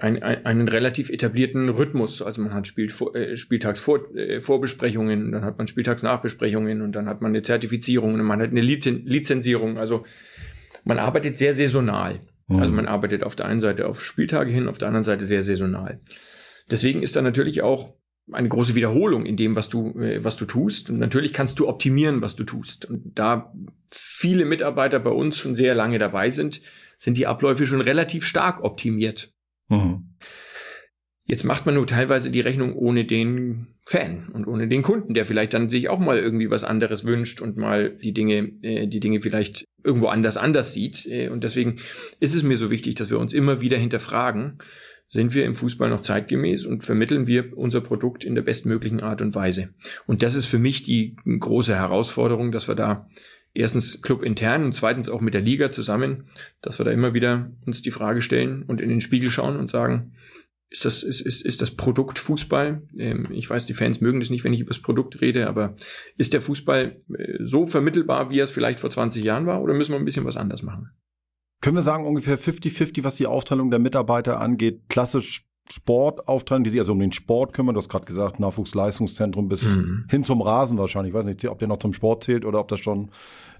ein, 0.01 0.23
ein, 0.23 0.45
einen 0.45 0.67
relativ 0.69 1.09
etablierten 1.09 1.69
Rhythmus. 1.69 2.21
Also 2.21 2.41
man 2.41 2.53
hat 2.53 2.67
Spiel, 2.67 2.91
äh, 3.13 3.35
Spieltagsvorbesprechungen, 3.35 5.31
dann 5.31 5.43
hat 5.43 5.57
man 5.57 5.67
Spieltagsnachbesprechungen 5.67 6.81
und 6.81 6.93
dann 6.93 7.07
hat 7.07 7.21
man 7.21 7.31
eine 7.31 7.41
Zertifizierung 7.41 8.13
und 8.13 8.23
man 8.23 8.41
hat 8.41 8.51
eine 8.51 8.61
Lizen 8.61 9.05
Lizenzierung. 9.05 9.77
Also 9.77 10.05
man 10.85 10.97
arbeitet 10.99 11.37
sehr 11.37 11.53
saisonal. 11.53 12.21
Mhm. 12.47 12.59
Also 12.59 12.73
man 12.73 12.87
arbeitet 12.87 13.23
auf 13.23 13.35
der 13.35 13.47
einen 13.47 13.59
Seite 13.59 13.87
auf 13.87 14.03
Spieltage 14.03 14.51
hin, 14.51 14.67
auf 14.67 14.77
der 14.77 14.87
anderen 14.87 15.03
Seite 15.03 15.25
sehr 15.25 15.43
saisonal. 15.43 15.99
Deswegen 16.71 17.03
ist 17.03 17.17
da 17.17 17.21
natürlich 17.21 17.61
auch 17.61 17.93
eine 18.31 18.49
große 18.49 18.75
Wiederholung 18.75 19.25
in 19.25 19.35
dem, 19.35 19.55
was 19.55 19.69
du, 19.69 19.99
äh, 19.99 20.23
was 20.23 20.37
du 20.37 20.45
tust. 20.45 20.89
Und 20.89 20.99
natürlich 20.99 21.33
kannst 21.33 21.59
du 21.59 21.67
optimieren, 21.67 22.21
was 22.21 22.35
du 22.35 22.43
tust. 22.43 22.85
Und 22.85 23.17
da 23.17 23.53
viele 23.91 24.45
Mitarbeiter 24.45 24.99
bei 24.99 25.11
uns 25.11 25.37
schon 25.37 25.55
sehr 25.55 25.75
lange 25.75 25.99
dabei 25.99 26.29
sind, 26.29 26.61
sind 26.97 27.17
die 27.17 27.27
Abläufe 27.27 27.67
schon 27.67 27.81
relativ 27.81 28.25
stark 28.25 28.63
optimiert. 28.63 29.33
Mhm. 29.67 30.15
Jetzt 31.25 31.43
macht 31.43 31.65
man 31.65 31.75
nur 31.75 31.87
teilweise 31.87 32.31
die 32.31 32.41
Rechnung 32.41 32.75
ohne 32.75 33.05
den 33.05 33.67
Fan 33.85 34.29
und 34.33 34.45
ohne 34.45 34.67
den 34.67 34.81
Kunden, 34.81 35.13
der 35.13 35.25
vielleicht 35.25 35.53
dann 35.53 35.69
sich 35.69 35.89
auch 35.89 35.99
mal 35.99 36.17
irgendwie 36.17 36.49
was 36.49 36.63
anderes 36.63 37.05
wünscht 37.05 37.41
und 37.41 37.57
mal 37.57 37.97
die 37.97 38.13
Dinge, 38.13 38.51
äh, 38.61 38.87
die 38.87 38.99
Dinge 38.99 39.21
vielleicht 39.21 39.65
irgendwo 39.83 40.07
anders 40.07 40.37
anders 40.37 40.73
sieht. 40.73 41.05
Äh, 41.05 41.29
und 41.29 41.43
deswegen 41.43 41.77
ist 42.19 42.35
es 42.35 42.43
mir 42.43 42.57
so 42.57 42.71
wichtig, 42.71 42.95
dass 42.95 43.09
wir 43.09 43.19
uns 43.19 43.33
immer 43.33 43.61
wieder 43.61 43.77
hinterfragen, 43.77 44.57
sind 45.13 45.35
wir 45.35 45.45
im 45.45 45.53
Fußball 45.53 45.91
noch 45.91 46.01
zeitgemäß 46.01 46.65
und 46.65 46.83
vermitteln 46.83 47.27
wir 47.27 47.55
unser 47.55 47.81
Produkt 47.81 48.25
in 48.25 48.33
der 48.33 48.41
bestmöglichen 48.41 48.99
Art 48.99 49.21
und 49.21 49.35
Weise. 49.35 49.69
Und 50.07 50.23
das 50.23 50.33
ist 50.33 50.47
für 50.47 50.57
mich 50.57 50.81
die 50.81 51.15
große 51.23 51.75
Herausforderung, 51.75 52.51
dass 52.51 52.67
wir 52.67 52.73
da 52.73 53.07
erstens 53.53 54.01
Club 54.01 54.23
intern 54.23 54.63
und 54.63 54.73
zweitens 54.73 55.09
auch 55.09 55.21
mit 55.21 55.35
der 55.35 55.41
Liga 55.41 55.69
zusammen, 55.69 56.23
dass 56.63 56.79
wir 56.79 56.83
da 56.83 56.89
immer 56.89 57.13
wieder 57.13 57.51
uns 57.63 57.83
die 57.83 57.91
Frage 57.91 58.23
stellen 58.23 58.63
und 58.63 58.81
in 58.81 58.89
den 58.89 59.01
Spiegel 59.01 59.29
schauen 59.29 59.57
und 59.57 59.69
sagen, 59.69 60.13
ist 60.71 60.83
das, 60.83 61.03
ist, 61.03 61.21
ist, 61.21 61.45
ist 61.45 61.61
das 61.61 61.69
Produkt 61.69 62.17
Fußball? 62.17 62.81
Ähm, 62.97 63.27
ich 63.33 63.47
weiß, 63.47 63.67
die 63.67 63.75
Fans 63.75 64.01
mögen 64.01 64.19
das 64.19 64.31
nicht, 64.31 64.43
wenn 64.43 64.53
ich 64.53 64.61
über 64.61 64.71
das 64.71 64.81
Produkt 64.81 65.21
rede, 65.21 65.47
aber 65.47 65.75
ist 66.17 66.33
der 66.33 66.41
Fußball 66.41 66.99
äh, 67.15 67.37
so 67.39 67.67
vermittelbar, 67.67 68.31
wie 68.31 68.39
er 68.39 68.45
es 68.45 68.51
vielleicht 68.51 68.79
vor 68.79 68.89
20 68.89 69.23
Jahren 69.23 69.45
war, 69.45 69.61
oder 69.61 69.75
müssen 69.75 69.91
wir 69.91 69.99
ein 69.99 70.05
bisschen 70.05 70.25
was 70.25 70.37
anders 70.37 70.63
machen? 70.63 70.89
Können 71.63 71.77
wir 71.77 71.81
sagen, 71.81 72.05
ungefähr 72.05 72.37
50-50, 72.37 73.05
was 73.05 73.15
die 73.15 73.25
Aufteilung 73.25 73.71
der 73.71 73.79
Mitarbeiter 73.79 74.41
angeht, 74.41 74.81
klassisch 74.89 75.45
Sportaufteilung, 75.69 76.65
die 76.65 76.69
sich 76.69 76.79
also 76.79 76.91
um 76.91 76.99
den 76.99 77.13
Sport 77.13 77.53
kümmern. 77.53 77.73
Du 77.73 77.79
hast 77.79 77.89
gerade 77.89 78.05
gesagt, 78.05 78.39
Nachwuchsleistungszentrum 78.39 79.47
bis 79.47 79.75
mhm. 79.75 80.05
hin 80.09 80.23
zum 80.23 80.41
Rasen 80.41 80.77
wahrscheinlich. 80.77 81.13
Ich 81.13 81.17
weiß 81.17 81.25
nicht, 81.25 81.45
ob 81.47 81.59
der 81.59 81.69
noch 81.69 81.79
zum 81.79 81.93
Sport 81.93 82.23
zählt 82.23 82.43
oder 82.43 82.59
ob 82.59 82.67
das 82.67 82.81
schon 82.81 83.09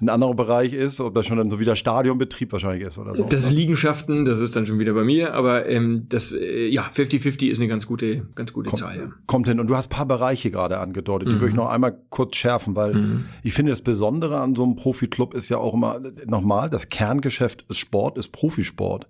ein 0.01 0.09
anderer 0.09 0.33
Bereich 0.33 0.73
ist, 0.73 0.99
ob 0.99 1.15
das 1.15 1.25
schon 1.25 1.37
dann 1.37 1.49
so 1.49 1.59
wieder 1.59 1.75
Stadionbetrieb 1.77 2.51
wahrscheinlich 2.51 2.85
ist 2.85 2.97
oder 2.99 3.15
so. 3.15 3.23
Das 3.23 3.45
ist 3.45 3.51
Liegenschaften, 3.51 4.25
das 4.25 4.39
ist 4.39 4.55
dann 4.55 4.65
schon 4.65 4.79
wieder 4.79 4.93
bei 4.93 5.03
mir, 5.03 5.33
aber 5.33 5.65
ähm, 5.67 6.05
das, 6.09 6.33
äh, 6.33 6.67
ja, 6.67 6.89
50-50 6.89 7.47
ist 7.47 7.59
eine 7.59 7.69
ganz 7.69 7.87
gute, 7.87 8.27
ganz 8.35 8.51
gute 8.51 8.69
kommt, 8.69 8.81
Zahl. 8.81 8.97
Ja. 8.97 9.11
Kommt 9.25 9.47
hin. 9.47 9.61
Und 9.61 9.67
du 9.67 9.77
hast 9.77 9.89
paar 9.89 10.05
Bereiche 10.05 10.51
gerade 10.51 10.79
angedeutet, 10.79 11.29
die 11.29 11.33
mhm. 11.33 11.39
würde 11.39 11.49
ich 11.51 11.55
noch 11.55 11.69
einmal 11.69 11.97
kurz 12.09 12.35
schärfen, 12.35 12.75
weil 12.75 12.93
mhm. 12.93 13.25
ich 13.43 13.53
finde, 13.53 13.71
das 13.71 13.81
Besondere 13.81 14.41
an 14.41 14.55
so 14.55 14.63
einem 14.63 14.75
Profi-Club 14.75 15.33
ist 15.33 15.47
ja 15.49 15.57
auch 15.57 15.73
immer, 15.73 16.01
nochmal, 16.25 16.69
das 16.69 16.89
Kerngeschäft 16.89 17.65
ist 17.69 17.77
Sport, 17.77 18.17
ist 18.17 18.33
Profisport. 18.33 19.07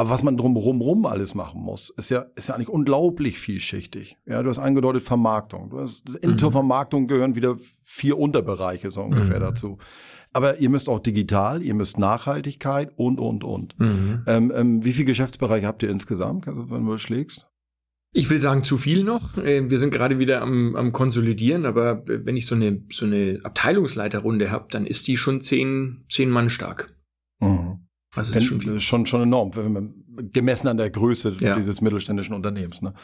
Aber 0.00 0.08
was 0.08 0.22
man 0.22 0.38
drumherum 0.38 0.80
rum 0.80 1.04
alles 1.04 1.34
machen 1.34 1.60
muss, 1.60 1.90
ist 1.90 2.08
ja, 2.08 2.24
ist 2.34 2.48
ja 2.48 2.54
eigentlich 2.54 2.70
unglaublich 2.70 3.38
vielschichtig. 3.38 4.16
Ja, 4.24 4.42
du 4.42 4.48
hast 4.48 4.58
angedeutet 4.58 5.02
Vermarktung. 5.02 5.68
Du 5.68 5.78
hast, 5.78 6.24
mhm. 6.24 6.38
zur 6.38 6.52
Vermarktung 6.52 7.06
gehören 7.06 7.34
wieder 7.34 7.58
vier 7.82 8.16
Unterbereiche 8.18 8.92
so 8.92 9.02
ungefähr 9.02 9.36
mhm. 9.36 9.42
dazu. 9.42 9.78
Aber 10.32 10.58
ihr 10.58 10.70
müsst 10.70 10.88
auch 10.88 11.00
digital, 11.00 11.62
ihr 11.62 11.74
müsst 11.74 11.98
Nachhaltigkeit 11.98 12.92
und, 12.96 13.20
und, 13.20 13.44
und. 13.44 13.78
Mhm. 13.78 14.22
Ähm, 14.26 14.50
ähm, 14.56 14.84
wie 14.86 14.92
viele 14.94 15.04
Geschäftsbereiche 15.04 15.66
habt 15.66 15.82
ihr 15.82 15.90
insgesamt, 15.90 16.46
wenn 16.46 16.86
du 16.86 16.96
schlägst? 16.96 17.46
Ich 18.14 18.30
will 18.30 18.40
sagen, 18.40 18.64
zu 18.64 18.78
viel 18.78 19.04
noch. 19.04 19.36
Ähm, 19.36 19.70
wir 19.70 19.78
sind 19.78 19.92
gerade 19.92 20.18
wieder 20.18 20.40
am, 20.40 20.76
am 20.76 20.92
Konsolidieren, 20.92 21.66
aber 21.66 22.04
wenn 22.06 22.38
ich 22.38 22.46
so 22.46 22.54
eine, 22.54 22.82
so 22.90 23.04
eine 23.04 23.38
Abteilungsleiterrunde 23.42 24.50
habe, 24.50 24.68
dann 24.70 24.86
ist 24.86 25.08
die 25.08 25.18
schon 25.18 25.42
zehn, 25.42 26.06
zehn 26.08 26.30
Mann 26.30 26.48
stark. 26.48 26.96
Also 28.16 28.32
das 28.32 28.42
ist 28.42 28.48
schon, 28.48 28.60
viel. 28.60 28.80
schon, 28.80 29.06
schon 29.06 29.22
enorm, 29.22 29.52
gemessen 30.32 30.66
an 30.66 30.76
der 30.76 30.90
Größe 30.90 31.36
ja. 31.38 31.54
dieses 31.56 31.80
mittelständischen 31.80 32.34
Unternehmens. 32.34 32.82
Ne? 32.82 32.94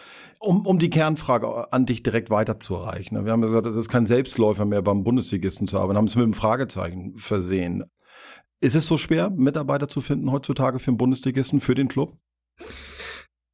Um, 0.40 0.66
um 0.66 0.78
die 0.80 0.90
Kernfrage 0.90 1.72
an 1.72 1.86
dich 1.86 2.02
direkt 2.02 2.30
weiterzureichen. 2.30 3.16
Ne? 3.16 3.24
Wir 3.24 3.32
haben 3.32 3.40
gesagt, 3.40 3.66
es 3.66 3.76
ist 3.76 3.88
kein 3.88 4.06
Selbstläufer 4.06 4.64
mehr 4.64 4.82
beim 4.82 5.04
Bundesligisten 5.04 5.68
zu 5.68 5.78
arbeiten, 5.78 5.96
haben 5.96 6.06
es 6.06 6.16
mit 6.16 6.24
einem 6.24 6.34
Fragezeichen 6.34 7.16
versehen. 7.18 7.84
Ist 8.60 8.74
es 8.74 8.88
so 8.88 8.96
schwer, 8.96 9.30
Mitarbeiter 9.30 9.86
zu 9.86 10.00
finden 10.00 10.32
heutzutage 10.32 10.78
für 10.78 10.90
den 10.90 10.96
Bundesligisten, 10.96 11.60
für 11.60 11.74
den 11.74 11.88
Club? 11.88 12.16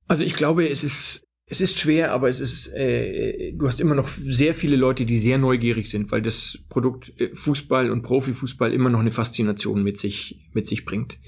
Also 0.07 0.25
ich 0.25 0.35
glaube, 0.35 0.69
es 0.69 0.85
ist 0.85 1.27
es 1.53 1.61
ist 1.61 1.79
schwer, 1.79 2.13
aber 2.13 2.31
es 2.31 2.41
ist, 2.41 2.69
äh, 2.69 3.53
du 3.53 3.67
hast 3.67 3.79
immer 3.79 3.95
noch 3.95 4.09
sehr 4.09 4.55
viele 4.55 4.75
Leute, 4.75 5.05
die 5.05 5.19
sehr 5.19 5.37
neugierig 5.37 5.91
sind, 5.91 6.11
weil 6.11 6.23
das 6.23 6.59
Produkt 6.71 7.13
äh, 7.21 7.29
Fußball 7.35 7.91
und 7.91 8.03
Profifußball 8.03 8.73
immer 8.73 8.89
noch 8.89 9.01
eine 9.01 9.11
Faszination 9.11 9.83
mit 9.83 9.99
sich, 9.99 10.49
mit 10.55 10.67
sich 10.67 10.87
bringt. 10.87 11.19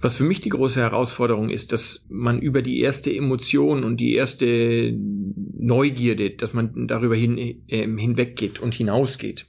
Was 0.00 0.16
für 0.16 0.22
mich 0.22 0.40
die 0.40 0.50
große 0.50 0.78
Herausforderung 0.78 1.50
ist, 1.50 1.72
dass 1.72 2.06
man 2.08 2.40
über 2.40 2.62
die 2.62 2.78
erste 2.78 3.12
Emotion 3.12 3.82
und 3.82 3.96
die 3.96 4.14
erste 4.14 4.96
Neugierde, 4.96 6.30
dass 6.30 6.54
man 6.54 6.86
darüber 6.86 7.16
hin, 7.16 7.36
äh, 7.36 7.88
hinweggeht 7.88 8.60
und 8.60 8.72
hinausgeht. 8.72 9.46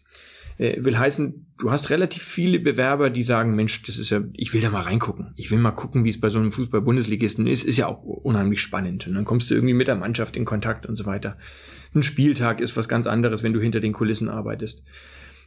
Äh, 0.62 0.86
will 0.86 0.96
heißen, 0.96 1.48
du 1.58 1.72
hast 1.72 1.90
relativ 1.90 2.22
viele 2.22 2.60
Bewerber, 2.60 3.10
die 3.10 3.24
sagen, 3.24 3.56
Mensch, 3.56 3.82
das 3.82 3.98
ist 3.98 4.12
ja, 4.12 4.22
ich 4.34 4.54
will 4.54 4.62
da 4.62 4.70
mal 4.70 4.84
reingucken. 4.84 5.34
Ich 5.36 5.50
will 5.50 5.58
mal 5.58 5.72
gucken, 5.72 6.04
wie 6.04 6.10
es 6.10 6.20
bei 6.20 6.30
so 6.30 6.38
einem 6.38 6.52
Fußball-Bundesligisten 6.52 7.48
ist. 7.48 7.64
Ist 7.64 7.78
ja 7.78 7.88
auch 7.88 8.04
unheimlich 8.04 8.62
spannend. 8.62 9.08
Und 9.08 9.16
dann 9.16 9.26
kommst 9.26 9.50
du 9.50 9.56
irgendwie 9.56 9.74
mit 9.74 9.88
der 9.88 9.96
Mannschaft 9.96 10.38
in 10.38 10.46
Kontakt 10.46 10.86
und 10.86 10.98
so 10.98 11.08
weiter. 11.08 11.36
Ein 11.96 12.04
Spieltag 12.04 12.62
ist 12.62 12.78
was 12.78 12.88
ganz 12.88 13.08
anderes, 13.08 13.42
wenn 13.42 13.54
du 13.54 13.60
hinter 13.60 13.80
den 13.80 13.92
Kulissen 13.92 14.30
arbeitest. 14.30 14.84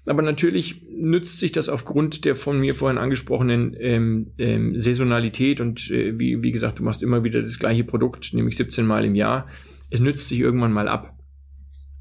Aber 0.05 0.21
natürlich 0.21 0.83
nützt 0.91 1.39
sich 1.39 1.53
das 1.53 1.69
aufgrund 1.69 2.25
der 2.25 2.35
von 2.35 2.59
mir 2.59 2.75
vorhin 2.75 2.99
angesprochenen 2.99 3.77
ähm, 3.79 4.33
ähm, 4.37 4.77
Saisonalität 4.81 5.61
und 5.61 5.93
äh, 5.93 6.19
wie, 6.19 6.43
wie 6.43 6.51
gesagt, 6.51 6.81
du 6.81 6.83
machst 6.83 7.05
immer 7.05 7.23
wieder 7.23 7.41
das 7.41 7.61
gleiche 7.61 7.85
Produkt, 7.85 8.35
nämlich 8.35 8.57
17 8.57 8.85
Mal 8.85 9.05
im 9.05 9.15
Jahr. 9.15 9.47
Es 9.91 10.01
nützt 10.01 10.29
sich 10.29 10.41
irgendwann 10.41 10.73
mal 10.73 10.89
ab. 10.89 11.17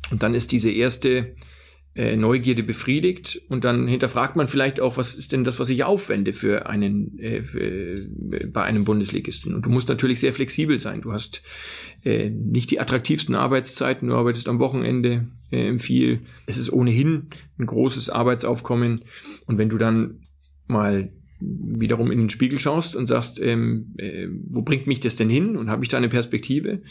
Und 0.10 0.24
dann 0.24 0.34
ist 0.34 0.52
diese 0.52 0.72
erste 0.72 1.36
äh, 1.96 2.16
Neugierde 2.16 2.64
befriedigt 2.64 3.42
und 3.50 3.64
dann 3.64 3.88
hinterfragt 3.88 4.36
man 4.36 4.48
vielleicht 4.48 4.80
auch, 4.80 4.98
was 4.98 5.14
ist 5.14 5.32
denn 5.32 5.44
das, 5.44 5.60
was 5.60 5.70
ich 5.70 5.84
aufwende 5.84 6.34
für 6.34 6.66
einen 6.66 7.20
äh, 7.20 7.44
für, 7.44 7.62
äh, 7.62 8.08
bei 8.48 8.64
einem 8.64 8.84
Bundesligisten. 8.84 9.54
Und 9.54 9.66
du 9.66 9.70
musst 9.70 9.90
natürlich 9.90 10.20
sehr 10.20 10.34
flexibel 10.34 10.80
sein. 10.80 11.02
Du 11.02 11.14
hast 11.14 11.44
äh, 12.04 12.30
nicht 12.30 12.72
die 12.72 12.80
attraktivsten 12.80 13.36
Arbeitszeiten, 13.36 14.10
du 14.10 14.16
arbeitest 14.16 14.50
am 14.50 14.58
Wochenende 14.60 15.28
äh, 15.52 15.78
viel. 15.78 16.22
Es 16.48 16.58
ist 16.58 16.74
ohnehin 16.74 17.28
ein 17.60 17.68
großes 17.68 18.10
Arbeitsaufkommen. 18.10 19.04
Und 19.46 19.60
wenn 19.60 19.70
du 19.70 19.78
dann 19.78 20.22
mal 20.66 21.12
wiederum 21.40 22.12
in 22.12 22.20
den 22.20 22.30
Spiegel 22.30 22.58
schaust 22.58 22.96
und 22.96 23.08
sagst, 23.08 23.40
ähm, 23.40 23.94
äh, 23.98 24.28
wo 24.50 24.62
bringt 24.62 24.88
mich 24.88 25.00
das 25.00 25.16
denn 25.16 25.30
hin 25.30 25.58
und 25.58 25.70
habe 25.70 25.84
ich 25.84 25.90
da 25.90 25.98
eine 25.98 26.10
Perspektive? 26.10 26.82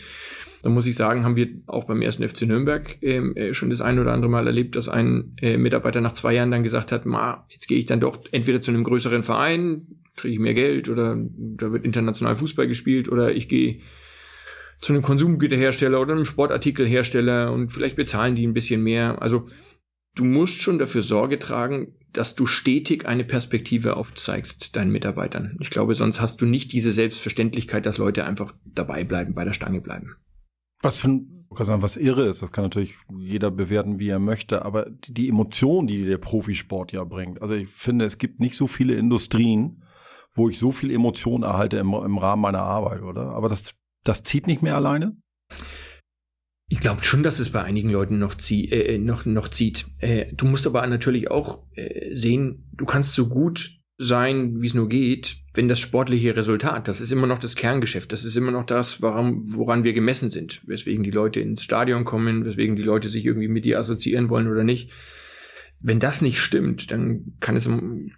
Da 0.63 0.71
muss 0.71 0.87
ich 0.87 0.95
sagen, 0.95 1.25
haben 1.25 1.37
wir 1.37 1.49
auch 1.67 1.85
beim 1.85 2.03
ersten 2.03 2.27
FC 2.27 2.43
Nürnberg 2.43 2.97
ähm, 3.03 3.37
äh, 3.37 3.53
schon 3.53 3.71
das 3.71 3.81
ein 3.81 3.99
oder 3.99 4.13
andere 4.13 4.31
Mal 4.31 4.47
erlebt, 4.47 4.77
dass 4.77 4.89
ein 4.89 5.35
äh, 5.41 5.57
Mitarbeiter 5.57 6.01
nach 6.01 6.13
zwei 6.13 6.35
Jahren 6.35 6.53
dann 6.53 6.63
gesagt 6.63 6.93
hat, 6.93 7.05
ma, 7.05 7.47
jetzt 7.51 7.67
gehe 7.67 7.79
ich 7.79 7.87
dann 7.87 8.01
doch 8.01 8.21
entweder 8.31 8.61
zu 8.61 8.71
einem 8.71 8.85
größeren 8.85 9.25
Verein, 9.25 9.89
kriege 10.15 10.35
ich 10.35 10.41
mehr 10.41 10.55
Geld 10.55 10.89
oder 10.89 11.17
da 11.37 11.73
wird 11.73 11.85
international 11.85 12.37
Fußball 12.37 12.69
gespielt 12.69 13.09
oder 13.09 13.35
ich 13.35 13.49
gehe 13.49 13.81
zu 14.81 14.93
einem 14.93 15.03
Konsumgüterhersteller 15.03 16.01
oder 16.01 16.13
einem 16.13 16.25
Sportartikelhersteller 16.25 17.53
und 17.53 17.71
vielleicht 17.71 17.97
bezahlen 17.97 18.37
die 18.37 18.47
ein 18.47 18.55
bisschen 18.55 18.83
mehr. 18.83 19.21
Also 19.23 19.47
du 20.15 20.25
musst 20.25 20.61
schon 20.61 20.79
dafür 20.79 21.03
Sorge 21.03 21.39
tragen, 21.39 21.95
dass 22.13 22.35
du 22.35 22.47
stetig 22.47 23.07
eine 23.07 23.25
Perspektive 23.25 23.97
aufzeigst 23.97 24.77
deinen 24.77 24.93
Mitarbeitern. 24.93 25.57
Ich 25.61 25.71
glaube, 25.71 25.95
sonst 25.95 26.21
hast 26.21 26.41
du 26.41 26.47
nicht 26.47 26.73
diese 26.73 26.93
Selbstverständlichkeit, 26.93 27.87
dass 27.87 27.99
Leute 27.99 28.25
einfach 28.27 28.55
dabei 28.65 29.05
bleiben, 29.05 29.35
bei 29.35 29.45
der 29.45 29.55
Stange 29.55 29.81
bleiben. 29.81 30.17
Was 30.83 30.97
für 30.97 31.09
ein 31.09 31.43
was 31.55 31.97
irre 31.97 32.27
ist, 32.27 32.41
das 32.43 32.53
kann 32.53 32.65
natürlich 32.65 32.97
jeder 33.19 33.51
bewerten, 33.51 33.99
wie 33.99 34.09
er 34.09 34.19
möchte, 34.19 34.65
aber 34.65 34.87
die, 34.89 35.13
die 35.13 35.29
Emotion, 35.29 35.87
die 35.87 36.05
der 36.05 36.19
Profisport 36.19 36.93
ja 36.93 37.05
bringt. 37.05 37.43
Also 37.43 37.55
ich 37.55 37.69
finde, 37.69 38.05
es 38.05 38.19
gibt 38.19 38.41
nicht 38.41 38.57
so 38.57 38.67
viele 38.67 38.95
Industrien, 38.95 39.85
wo 40.35 40.49
ich 40.49 40.59
so 40.59 40.73
viel 40.73 40.91
Emotion 40.91 41.43
erhalte 41.43 41.77
im, 41.77 41.93
im 41.93 42.19
Rahmen 42.19 42.43
meiner 42.43 42.63
Arbeit, 42.63 43.03
oder? 43.03 43.33
Aber 43.33 43.49
das, 43.49 43.75
das 44.05 44.23
zieht 44.23 44.47
nicht 44.47 44.63
mehr 44.63 44.77
alleine? 44.77 45.17
Ich 46.69 46.81
glaube 46.81 47.05
schon, 47.05 47.23
dass 47.23 47.39
es 47.39 47.51
bei 47.51 47.63
einigen 47.63 47.91
Leuten 47.91 48.19
noch, 48.19 48.35
zieh, 48.35 48.71
äh, 48.71 48.97
noch, 48.97 49.27
noch 49.27 49.49
zieht. 49.49 49.87
Äh, 49.99 50.33
du 50.33 50.47
musst 50.47 50.67
aber 50.67 50.87
natürlich 50.87 51.31
auch 51.31 51.67
äh, 51.75 52.15
sehen, 52.15 52.71
du 52.73 52.87
kannst 52.87 53.13
so 53.13 53.29
gut 53.29 53.79
sein, 53.99 54.61
wie 54.61 54.67
es 54.67 54.75
nur 54.75 54.89
geht, 54.89 55.37
wenn 55.55 55.69
das 55.69 55.79
sportliche 55.79 56.35
Resultat, 56.35 56.89
das 56.89 57.01
ist 57.01 57.13
immer 57.13 57.27
noch 57.27 57.39
das 57.39 57.57
Kerngeschäft, 57.57 58.13
das 58.13 58.25
ist 58.25 58.37
immer 58.37 58.51
noch 58.51 58.65
das, 58.65 59.03
woran, 59.03 59.43
woran 59.47 59.85
wir 59.85 59.93
gemessen 59.93 60.31
sind, 60.31 60.63
weswegen 60.67 61.05
die 61.05 61.11
Leute 61.11 61.41
ins 61.41 61.63
Stadion 61.63 62.05
kommen, 62.05 62.45
weswegen 62.45 62.77
die 62.77 62.83
Leute 62.83 63.09
sich 63.09 63.27
irgendwie 63.27 63.49
mit 63.49 63.65
dir 63.65 63.79
assoziieren 63.79 64.29
wollen 64.31 64.49
oder 64.49 64.65
nicht. 64.65 64.91
Wenn 65.85 65.99
das 65.99 66.23
nicht 66.23 66.39
stimmt, 66.39 66.93
dann 66.93 67.35
kann 67.41 67.57
es, 67.57 67.69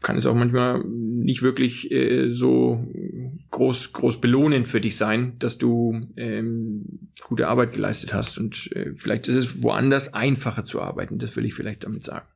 kann 0.03 0.17
es 0.17 0.27
auch 0.27 0.35
manchmal 0.35 0.85
nicht 0.85 1.41
wirklich 1.41 1.91
äh, 1.91 2.31
so 2.31 2.87
groß, 3.51 3.95
groß 3.95 4.21
belohnend 4.21 4.69
für 4.69 4.83
dich 4.83 4.97
sein, 4.97 5.37
dass 5.39 5.57
du 5.57 5.99
ähm, 6.19 7.09
gute 7.23 7.49
Arbeit 7.49 7.73
geleistet 7.73 8.13
hast. 8.13 8.39
Und 8.39 8.71
äh, 8.73 8.95
vielleicht 8.95 9.29
ist 9.29 9.37
es 9.37 9.63
woanders 9.63 10.13
einfacher 10.13 10.67
zu 10.67 10.83
arbeiten, 10.83 11.19
das 11.19 11.35
will 11.37 11.47
ich 11.47 11.55
vielleicht 11.55 11.85
damit 11.85 12.05
sagen. 12.05 12.27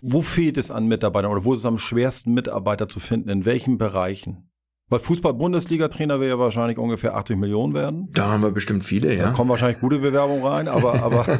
Wo 0.00 0.22
fehlt 0.22 0.58
es 0.58 0.70
an 0.70 0.86
Mitarbeitern 0.86 1.30
oder 1.30 1.44
wo 1.44 1.52
ist 1.52 1.60
es 1.60 1.66
am 1.66 1.78
schwersten, 1.78 2.34
Mitarbeiter 2.34 2.88
zu 2.88 3.00
finden? 3.00 3.28
In 3.28 3.44
welchen 3.44 3.78
Bereichen? 3.78 4.48
Weil 4.92 4.98
Fußball-Bundesliga-Trainer 4.98 6.20
wäre 6.20 6.32
ja 6.32 6.38
wahrscheinlich 6.38 6.76
ungefähr 6.76 7.16
80 7.16 7.38
Millionen 7.38 7.72
werden. 7.72 8.08
Da 8.12 8.28
haben 8.28 8.42
wir 8.42 8.50
bestimmt 8.50 8.84
viele, 8.84 9.16
ja. 9.16 9.24
Da 9.24 9.30
kommen 9.30 9.48
wahrscheinlich 9.48 9.80
gute 9.80 9.98
Bewerbungen 10.00 10.44
rein, 10.44 10.68
aber, 10.68 11.02
aber, 11.02 11.38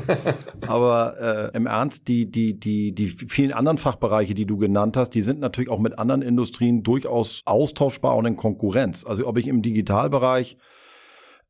aber 0.67 1.51
äh, 1.53 1.57
im 1.57 1.67
Ernst, 1.67 2.09
die, 2.09 2.31
die, 2.31 2.59
die, 2.59 2.95
die 2.95 3.09
vielen 3.09 3.53
anderen 3.53 3.77
Fachbereiche, 3.77 4.33
die 4.33 4.47
du 4.47 4.57
genannt 4.57 4.97
hast, 4.97 5.11
die 5.11 5.21
sind 5.21 5.39
natürlich 5.39 5.69
auch 5.69 5.81
mit 5.81 5.99
anderen 5.99 6.23
Industrien 6.23 6.83
durchaus 6.83 7.43
austauschbar 7.45 8.17
und 8.17 8.25
in 8.25 8.37
Konkurrenz. 8.37 9.05
Also 9.05 9.27
ob 9.27 9.37
ich 9.37 9.49
im 9.49 9.61
Digitalbereich 9.61 10.57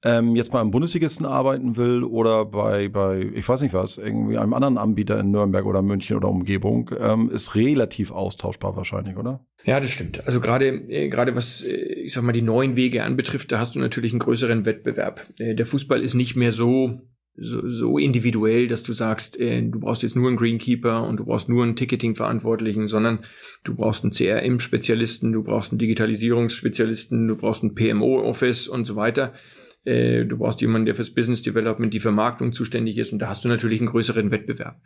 ähm, 0.04 0.34
jetzt 0.34 0.52
mal 0.52 0.62
im 0.62 0.70
Bundesligisten 0.70 1.26
arbeiten 1.26 1.76
will 1.76 2.02
oder 2.02 2.44
bei, 2.44 2.88
bei, 2.88 3.30
ich 3.34 3.48
weiß 3.48 3.60
nicht 3.62 3.74
was, 3.74 3.98
irgendwie 3.98 4.36
einem 4.36 4.52
anderen 4.52 4.78
Anbieter 4.78 5.18
in 5.20 5.30
Nürnberg 5.30 5.64
oder 5.64 5.82
München 5.82 6.16
oder 6.16 6.28
Umgebung, 6.28 6.90
ähm, 6.98 7.30
ist 7.30 7.54
relativ 7.54 8.10
austauschbar 8.10 8.76
wahrscheinlich, 8.76 9.16
oder? 9.16 9.46
Ja, 9.64 9.78
das 9.78 9.90
stimmt. 9.90 10.26
Also 10.26 10.40
gerade, 10.40 10.66
äh, 10.66 11.08
gerade 11.08 11.36
was, 11.36 11.62
äh, 11.62 11.72
ich 11.72 12.12
sag 12.12 12.24
mal, 12.24 12.32
die 12.32 12.42
neuen 12.42 12.74
Wege 12.76 13.04
anbetrifft, 13.04 13.52
da 13.52 13.58
hast 13.58 13.76
du 13.76 13.78
natürlich 13.78 14.12
einen 14.12 14.20
größeren 14.20 14.64
Wettbewerb. 14.64 15.28
Äh, 15.38 15.54
der 15.54 15.66
Fußball 15.66 16.02
ist 16.02 16.14
nicht 16.14 16.34
mehr 16.34 16.52
so 16.52 17.00
so, 17.36 17.66
so 17.66 17.98
individuell, 17.98 18.68
dass 18.68 18.82
du 18.82 18.92
sagst, 18.92 19.40
äh, 19.40 19.62
du 19.62 19.80
brauchst 19.80 20.02
jetzt 20.02 20.16
nur 20.16 20.28
einen 20.28 20.36
Greenkeeper 20.36 21.06
und 21.06 21.18
du 21.18 21.24
brauchst 21.24 21.48
nur 21.48 21.62
einen 21.62 21.76
Ticketing-Verantwortlichen, 21.76 22.88
sondern 22.88 23.20
du 23.64 23.74
brauchst 23.74 24.04
einen 24.04 24.12
CRM-Spezialisten, 24.12 25.32
du 25.32 25.42
brauchst 25.42 25.72
einen 25.72 25.78
Digitalisierungsspezialisten, 25.78 27.28
du 27.28 27.36
brauchst 27.36 27.62
einen 27.62 27.74
PMO-Office 27.74 28.68
und 28.68 28.86
so 28.86 28.96
weiter. 28.96 29.32
Äh, 29.84 30.24
du 30.24 30.38
brauchst 30.38 30.60
jemanden, 30.60 30.86
der 30.86 30.94
fürs 30.94 31.10
Business 31.10 31.42
Development, 31.42 31.92
die 31.92 32.00
Vermarktung 32.00 32.52
zuständig 32.52 32.98
ist 32.98 33.12
und 33.12 33.18
da 33.18 33.28
hast 33.28 33.44
du 33.44 33.48
natürlich 33.48 33.80
einen 33.80 33.90
größeren 33.90 34.30
Wettbewerb. 34.30 34.80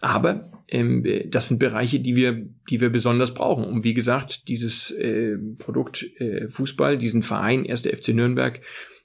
Aber 0.00 0.50
ähm, 0.68 1.06
das 1.28 1.48
sind 1.48 1.58
Bereiche, 1.58 2.00
die 2.00 2.16
wir, 2.16 2.46
die 2.68 2.80
wir 2.80 2.90
besonders 2.90 3.32
brauchen, 3.32 3.64
um 3.64 3.84
wie 3.84 3.94
gesagt 3.94 4.48
dieses 4.48 4.90
äh, 4.90 5.36
Produkt 5.58 6.04
äh, 6.18 6.48
Fußball, 6.48 6.98
diesen 6.98 7.22
Verein 7.22 7.68
1. 7.68 7.82
FC 7.86 8.08
Nürnberg 8.08 8.60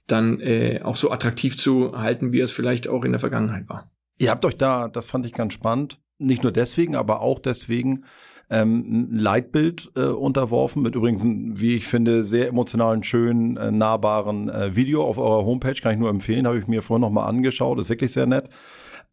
dann 0.08 0.40
äh, 0.42 0.82
auch 0.84 0.96
so 0.96 1.12
attraktiv 1.12 1.56
zu 1.58 1.98
halten, 1.98 2.32
wie 2.32 2.40
es 2.40 2.52
vielleicht 2.52 2.88
auch 2.88 3.06
in 3.06 3.12
der 3.12 3.20
Vergangenheit 3.20 3.70
war. 3.70 3.92
Ihr 4.18 4.32
habt 4.32 4.44
euch 4.46 4.58
da, 4.58 4.88
das 4.88 5.06
fand 5.06 5.26
ich 5.26 5.34
ganz 5.34 5.54
spannend, 5.54 6.00
nicht 6.20 6.44
nur 6.44 6.52
deswegen, 6.52 6.96
aber 6.96 7.22
auch 7.22 7.40
deswegen 7.40 8.04
ähm, 8.50 9.08
ein 9.12 9.18
Leitbild 9.18 9.92
äh, 9.96 10.06
unterworfen 10.06 10.82
mit 10.82 10.96
übrigens, 10.96 11.24
wie 11.24 11.76
ich 11.76 11.88
finde, 11.88 12.24
sehr 12.24 12.48
emotionalen, 12.48 13.04
schönen, 13.04 13.58
äh, 13.58 13.72
nahbaren 13.72 14.50
äh, 14.50 14.76
Video 14.76 15.04
auf 15.04 15.18
eurer 15.18 15.46
Homepage. 15.46 15.76
Kann 15.76 15.94
ich 15.94 16.00
nur 16.00 16.10
empfehlen, 16.10 16.48
habe 16.48 16.58
ich 16.58 16.68
mir 16.68 16.82
vorhin 16.82 17.02
noch 17.02 17.12
mal 17.12 17.28
angeschaut. 17.28 17.80
Ist 17.80 17.90
wirklich 17.90 18.12
sehr 18.12 18.26
nett. 18.26 18.50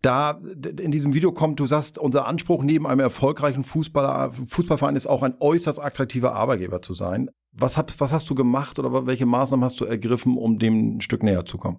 Da 0.02 0.40
in 0.78 0.90
diesem 0.90 1.14
Video 1.14 1.32
kommt, 1.32 1.58
du 1.58 1.66
sagst, 1.66 1.98
unser 1.98 2.26
Anspruch 2.26 2.62
neben 2.62 2.86
einem 2.86 3.00
erfolgreichen 3.00 3.64
Fußballer, 3.64 4.32
Fußballverein 4.46 4.94
ist 4.94 5.06
auch 5.06 5.22
ein 5.22 5.34
äußerst 5.40 5.80
attraktiver 5.80 6.34
Arbeitgeber 6.34 6.82
zu 6.82 6.94
sein. 6.94 7.30
Was, 7.52 7.76
hab, 7.76 7.98
was 7.98 8.12
hast 8.12 8.28
du 8.28 8.34
gemacht 8.34 8.78
oder 8.78 9.06
welche 9.06 9.26
Maßnahmen 9.26 9.64
hast 9.64 9.80
du 9.80 9.86
ergriffen, 9.86 10.36
um 10.36 10.58
dem 10.58 10.96
ein 10.96 11.00
Stück 11.00 11.22
näher 11.22 11.46
zu 11.46 11.56
kommen? 11.56 11.78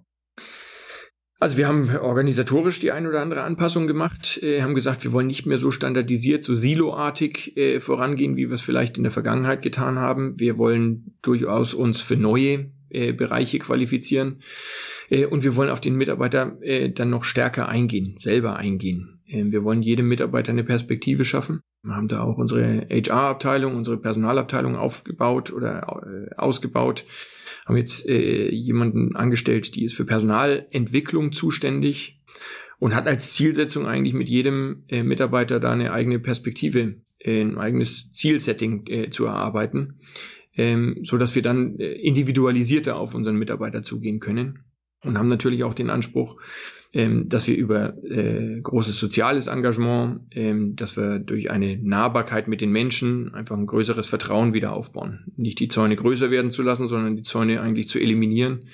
Also 1.40 1.56
wir 1.56 1.68
haben 1.68 1.96
organisatorisch 1.96 2.80
die 2.80 2.90
ein 2.90 3.06
oder 3.06 3.22
andere 3.22 3.44
Anpassung 3.44 3.86
gemacht, 3.86 4.40
äh, 4.42 4.60
haben 4.60 4.74
gesagt, 4.74 5.04
wir 5.04 5.12
wollen 5.12 5.28
nicht 5.28 5.46
mehr 5.46 5.58
so 5.58 5.70
standardisiert, 5.70 6.42
so 6.42 6.56
siloartig 6.56 7.56
äh, 7.56 7.78
vorangehen, 7.78 8.36
wie 8.36 8.48
wir 8.48 8.54
es 8.54 8.60
vielleicht 8.60 8.96
in 8.96 9.04
der 9.04 9.12
Vergangenheit 9.12 9.62
getan 9.62 9.98
haben. 9.98 10.34
Wir 10.40 10.58
wollen 10.58 11.14
durchaus 11.22 11.74
uns 11.74 12.00
für 12.00 12.16
neue 12.16 12.72
äh, 12.90 13.12
Bereiche 13.12 13.60
qualifizieren 13.60 14.40
äh, 15.10 15.26
und 15.26 15.44
wir 15.44 15.54
wollen 15.54 15.70
auf 15.70 15.80
den 15.80 15.94
Mitarbeiter 15.94 16.58
äh, 16.60 16.90
dann 16.90 17.10
noch 17.10 17.22
stärker 17.22 17.68
eingehen, 17.68 18.16
selber 18.18 18.56
eingehen. 18.56 19.20
Äh, 19.28 19.44
wir 19.44 19.62
wollen 19.62 19.82
jedem 19.82 20.08
Mitarbeiter 20.08 20.50
eine 20.50 20.64
Perspektive 20.64 21.24
schaffen. 21.24 21.60
Wir 21.88 21.96
haben 21.96 22.08
da 22.08 22.22
auch 22.22 22.36
unsere 22.36 22.86
HR-Abteilung, 22.90 23.74
unsere 23.74 23.96
Personalabteilung 23.96 24.76
aufgebaut 24.76 25.52
oder 25.52 26.36
ausgebaut. 26.36 27.04
Haben 27.64 27.78
jetzt 27.78 28.06
äh, 28.06 28.50
jemanden 28.50 29.16
angestellt, 29.16 29.74
die 29.74 29.84
ist 29.84 29.94
für 29.94 30.04
Personalentwicklung 30.04 31.32
zuständig 31.32 32.20
und 32.78 32.94
hat 32.94 33.06
als 33.06 33.32
Zielsetzung 33.32 33.86
eigentlich 33.86 34.12
mit 34.12 34.28
jedem 34.28 34.84
äh, 34.88 35.02
Mitarbeiter 35.02 35.60
da 35.60 35.72
eine 35.72 35.92
eigene 35.92 36.18
Perspektive, 36.18 36.96
äh, 37.20 37.40
ein 37.40 37.56
eigenes 37.56 38.12
Zielsetting 38.12 38.86
äh, 38.86 39.08
zu 39.08 39.24
erarbeiten, 39.24 40.00
ähm, 40.56 40.98
so 41.04 41.16
dass 41.16 41.34
wir 41.34 41.42
dann 41.42 41.78
äh, 41.78 41.92
individualisierter 41.92 42.96
auf 42.96 43.14
unseren 43.14 43.36
Mitarbeiter 43.36 43.82
zugehen 43.82 44.20
können 44.20 44.67
und 45.02 45.18
haben 45.18 45.28
natürlich 45.28 45.64
auch 45.64 45.74
den 45.74 45.90
Anspruch, 45.90 46.36
ähm, 46.92 47.28
dass 47.28 47.46
wir 47.46 47.56
über 47.56 48.02
äh, 48.02 48.60
großes 48.62 48.98
soziales 48.98 49.46
Engagement, 49.46 50.22
ähm, 50.30 50.74
dass 50.74 50.96
wir 50.96 51.18
durch 51.18 51.50
eine 51.50 51.76
Nahbarkeit 51.76 52.48
mit 52.48 52.60
den 52.60 52.72
Menschen 52.72 53.34
einfach 53.34 53.56
ein 53.56 53.66
größeres 53.66 54.06
Vertrauen 54.06 54.54
wieder 54.54 54.72
aufbauen. 54.72 55.32
Nicht 55.36 55.60
die 55.60 55.68
Zäune 55.68 55.96
größer 55.96 56.30
werden 56.30 56.50
zu 56.50 56.62
lassen, 56.62 56.88
sondern 56.88 57.16
die 57.16 57.22
Zäune 57.22 57.60
eigentlich 57.60 57.88
zu 57.88 57.98
eliminieren, 57.98 58.68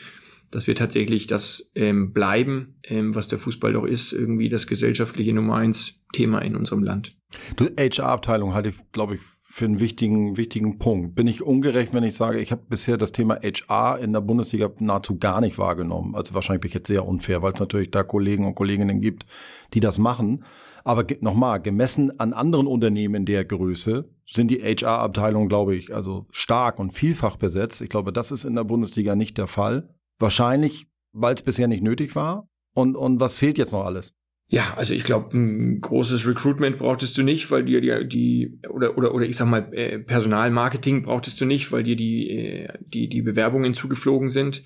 dass 0.53 0.69
wir 0.69 0.77
tatsächlich 0.77 1.27
das 1.27 1.71
ähm, 1.75 2.13
bleiben, 2.13 2.77
ähm, 2.85 3.15
was 3.17 3.27
der 3.27 3.41
Fußball 3.41 3.73
doch 3.73 3.85
ist, 3.85 4.13
irgendwie 4.13 4.49
das 4.49 4.69
gesellschaftliche 4.69 5.33
Nummer 5.33 5.57
eins 5.57 5.97
Thema 6.13 6.39
in 6.39 6.55
unserem 6.55 6.85
Land. 6.85 7.17
Du, 7.57 7.67
HR-Abteilung 7.77 8.55
halte 8.55 8.69
ich, 8.69 8.77
glaube 8.93 9.17
ich, 9.17 9.21
für 9.55 9.67
einen 9.67 9.79
wichtigen, 9.79 10.37
wichtigen 10.37 10.79
Punkt. 10.79 11.15
Bin 11.15 11.29
ich 11.29 11.41
ungerecht, 11.41 11.95
wenn 11.95 12.03
ich 12.03 12.17
sage, 12.17 12.41
ich 12.41 12.51
habe 12.51 12.65
bisher 12.69 12.97
das 12.97 13.13
Thema 13.13 13.37
HR 13.37 14.01
in 14.01 14.13
der 14.13 14.21
Bundesliga 14.21 14.69
nahezu 14.81 15.17
gar 15.17 15.41
nicht 15.41 15.59
wahrgenommen. 15.59 16.17
Also 16.17 16.35
wahrscheinlich 16.35 16.63
bin 16.63 16.71
ich 16.71 16.75
jetzt 16.75 16.89
sehr 16.89 17.07
unfair, 17.07 17.41
weil 17.41 17.53
es 17.53 17.61
natürlich 17.61 17.93
da 17.93 18.03
Kollegen 18.03 18.47
und 18.47 18.57
Kolleginnen 18.57 19.01
gibt, 19.01 19.27
die 19.73 19.79
das 19.79 19.99
machen. 19.99 20.43
Aber 20.83 21.07
nochmal, 21.21 21.63
gemessen 21.63 22.19
an 22.19 22.33
anderen 22.33 22.67
Unternehmen 22.67 23.27
der 23.27 23.45
Größe 23.45 24.11
sind 24.27 24.51
die 24.51 24.61
HR-Abteilungen, 24.61 25.49
glaube 25.49 25.77
ich, 25.77 25.95
also 25.95 26.27
stark 26.31 26.81
und 26.81 26.91
vielfach 26.91 27.37
besetzt. 27.37 27.81
Ich 27.81 27.91
glaube, 27.91 28.13
das 28.13 28.33
ist 28.33 28.43
in 28.43 28.57
der 28.57 28.65
Bundesliga 28.65 29.15
nicht 29.15 29.39
der 29.39 29.47
Fall. 29.47 29.95
Wahrscheinlich, 30.19 30.89
weil 31.13 31.37
es 31.37 31.43
bisher 31.43 31.69
nicht 31.69 31.85
nötig 31.85 32.17
war. 32.17 32.49
Und, 32.75 32.97
und 32.97 33.21
was 33.21 33.39
fehlt 33.39 33.59
jetzt 33.59 33.71
noch 33.71 33.85
alles? 33.85 34.15
Ja, 34.49 34.75
also 34.77 34.93
ich 34.93 35.05
glaube, 35.05 35.37
ein 35.37 35.81
großes 35.81 36.29
Recruitment 36.29 36.79
brauchtest 36.79 37.17
du 37.17 37.23
nicht, 37.23 37.51
weil 37.51 37.65
dir 37.65 37.81
die, 37.81 38.09
die 38.09 38.59
oder 38.69 38.97
oder 38.99 39.15
oder 39.15 39.25
ich 39.25 39.37
sag 39.37 39.49
mal 39.49 39.73
äh, 39.73 39.99
Personalmarketing 39.99 41.03
brauchtest 41.03 41.41
du 41.41 41.47
nicht, 41.47 41.73
weil 41.73 41.83
dir 41.83 41.97
die 41.97 42.31
äh, 42.31 42.69
die 42.81 43.09
die 43.09 43.23
Bewerbungen 43.23 43.75
zugeflogen 43.75 44.29
sind. 44.29 44.63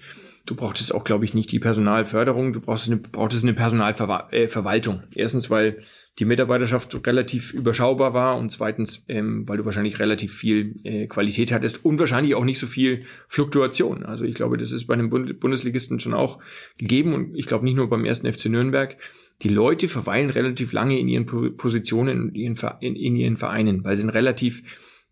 Du 0.47 0.57
brauchtest 0.57 0.95
auch, 0.95 1.05
glaube 1.05 1.27
ich, 1.27 1.35
nicht 1.35 1.53
die 1.53 1.59
Personalförderung. 1.59 2.53
Du 2.53 2.61
brauchst 2.61 2.87
eine 2.87 2.97
brauchtest 2.97 3.45
eine 3.45 3.55
Personalverwaltung. 3.55 5.03
Äh, 5.13 5.21
Erstens, 5.21 5.51
weil 5.51 5.83
die 6.19 6.25
Mitarbeiterschaft 6.25 7.07
relativ 7.07 7.53
überschaubar 7.55 8.13
war 8.13 8.37
und 8.37 8.51
zweitens, 8.51 9.05
ähm, 9.09 9.49
weil 9.49 9.59
du 9.59 9.65
wahrscheinlich 9.65 10.01
relativ 10.01 10.35
viel 10.35 10.75
äh, 10.83 11.07
Qualität 11.07 11.53
hattest 11.53 11.85
und 11.85 12.01
wahrscheinlich 12.01 12.35
auch 12.35 12.45
nicht 12.45 12.59
so 12.59 12.67
viel 12.67 13.01
Fluktuation. 13.29 14.05
Also 14.05 14.25
ich 14.25 14.35
glaube, 14.35 14.59
das 14.59 14.73
ist 14.73 14.87
bei 14.87 14.95
einem 14.95 15.11
Bund 15.11 15.39
Bundesligisten 15.39 16.01
schon 16.01 16.15
auch 16.15 16.41
gegeben 16.77 17.15
und 17.15 17.37
ich 17.37 17.47
glaube 17.47 17.65
nicht 17.65 17.77
nur 17.77 17.89
beim 17.89 18.05
ersten 18.05 18.31
FC 18.31 18.47
Nürnberg. 18.47 18.97
Die 19.43 19.49
Leute 19.49 19.89
verweilen 19.89 20.31
relativ 20.31 20.73
lange 20.73 20.99
in 20.99 21.09
ihren 21.09 21.27
Positionen, 21.57 22.31
in 22.31 22.35
ihren, 22.35 22.59
in, 22.81 22.97
in 22.97 23.17
ihren 23.17 23.37
Vereinen, 23.37 23.85
weil 23.85 23.97
sie 23.97 24.05
ein 24.05 24.11
relativ 24.11 24.63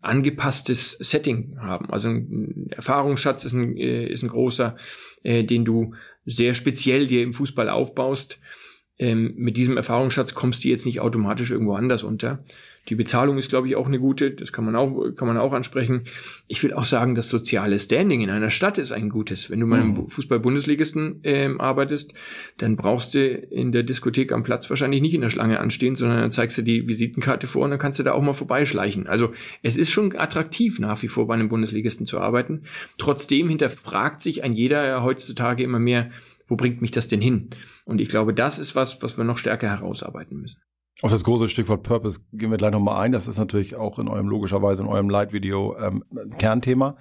angepasstes 0.01 0.91
Setting 0.99 1.57
haben. 1.59 1.89
Also 1.91 2.09
ein 2.09 2.67
Erfahrungsschatz 2.71 3.45
ist 3.45 3.53
ein, 3.53 3.77
äh, 3.77 4.07
ist 4.07 4.23
ein 4.23 4.29
großer, 4.29 4.75
äh, 5.23 5.43
den 5.43 5.65
du 5.65 5.93
sehr 6.25 6.53
speziell 6.53 7.07
dir 7.07 7.23
im 7.23 7.33
Fußball 7.33 7.69
aufbaust 7.69 8.39
ähm, 8.99 9.33
mit 9.37 9.57
diesem 9.57 9.77
Erfahrungsschatz 9.77 10.33
kommst 10.33 10.63
du 10.63 10.69
jetzt 10.69 10.85
nicht 10.85 11.01
automatisch 11.01 11.51
irgendwo 11.51 11.73
anders 11.73 12.03
unter. 12.03 12.43
Die 12.89 12.95
Bezahlung 12.95 13.37
ist, 13.37 13.49
glaube 13.49 13.67
ich, 13.67 13.75
auch 13.75 13.87
eine 13.87 13.99
gute. 13.99 14.31
Das 14.31 14.53
kann 14.53 14.65
man 14.65 14.75
auch, 14.75 15.11
kann 15.15 15.27
man 15.27 15.37
auch 15.37 15.53
ansprechen. 15.53 16.03
Ich 16.47 16.63
will 16.63 16.73
auch 16.73 16.85
sagen, 16.85 17.15
das 17.15 17.29
soziale 17.29 17.77
Standing 17.79 18.21
in 18.21 18.29
einer 18.29 18.49
Stadt 18.49 18.77
ist 18.77 18.91
ein 18.91 19.09
gutes. 19.09 19.49
Wenn 19.49 19.59
du 19.59 19.65
mal 19.65 19.81
im 19.81 19.89
mhm. 19.89 20.09
Fußball-Bundesligisten 20.09 21.19
ähm, 21.23 21.59
arbeitest, 21.59 22.13
dann 22.57 22.77
brauchst 22.77 23.13
du 23.13 23.27
in 23.27 23.71
der 23.71 23.83
Diskothek 23.83 24.31
am 24.31 24.43
Platz 24.43 24.69
wahrscheinlich 24.69 25.01
nicht 25.01 25.13
in 25.13 25.21
der 25.21 25.29
Schlange 25.29 25.59
anstehen, 25.59 25.95
sondern 25.95 26.21
dann 26.21 26.31
zeigst 26.31 26.57
du 26.57 26.61
die 26.61 26.87
Visitenkarte 26.87 27.47
vor 27.47 27.65
und 27.65 27.71
dann 27.71 27.79
kannst 27.79 27.99
du 27.99 28.03
da 28.03 28.13
auch 28.13 28.21
mal 28.21 28.33
vorbeischleichen. 28.33 29.07
Also 29.07 29.33
es 29.63 29.75
ist 29.75 29.91
schon 29.91 30.15
attraktiv 30.15 30.79
nach 30.79 31.01
wie 31.03 31.09
vor 31.09 31.27
bei 31.27 31.33
einem 31.33 31.49
Bundesligisten 31.49 32.05
zu 32.05 32.19
arbeiten. 32.19 32.63
Trotzdem 32.97 33.49
hinterfragt 33.49 34.21
sich 34.21 34.43
ein 34.43 34.53
jeder 34.53 35.03
heutzutage 35.03 35.63
immer 35.63 35.79
mehr, 35.79 36.09
wo 36.47 36.55
bringt 36.55 36.81
mich 36.81 36.91
das 36.91 37.07
denn 37.07 37.21
hin? 37.21 37.49
Und 37.85 38.01
ich 38.01 38.09
glaube, 38.09 38.33
das 38.33 38.59
ist 38.59 38.75
was, 38.75 39.01
was 39.01 39.17
wir 39.17 39.23
noch 39.23 39.37
stärker 39.37 39.69
herausarbeiten 39.69 40.41
müssen. 40.41 40.61
Auf 41.01 41.11
das 41.11 41.23
große 41.23 41.47
Stichwort 41.47 41.83
Purpose 41.83 42.21
gehen 42.33 42.49
wir 42.49 42.57
gleich 42.57 42.71
nochmal 42.71 43.03
ein. 43.03 43.11
Das 43.11 43.27
ist 43.27 43.37
natürlich 43.37 43.75
auch 43.75 43.99
in 43.99 44.07
eurem, 44.07 44.27
logischerweise 44.27 44.81
in 44.81 44.89
eurem 44.89 45.09
Light-Video 45.09 45.77
ähm, 45.77 46.03
Kernthema. 46.39 46.97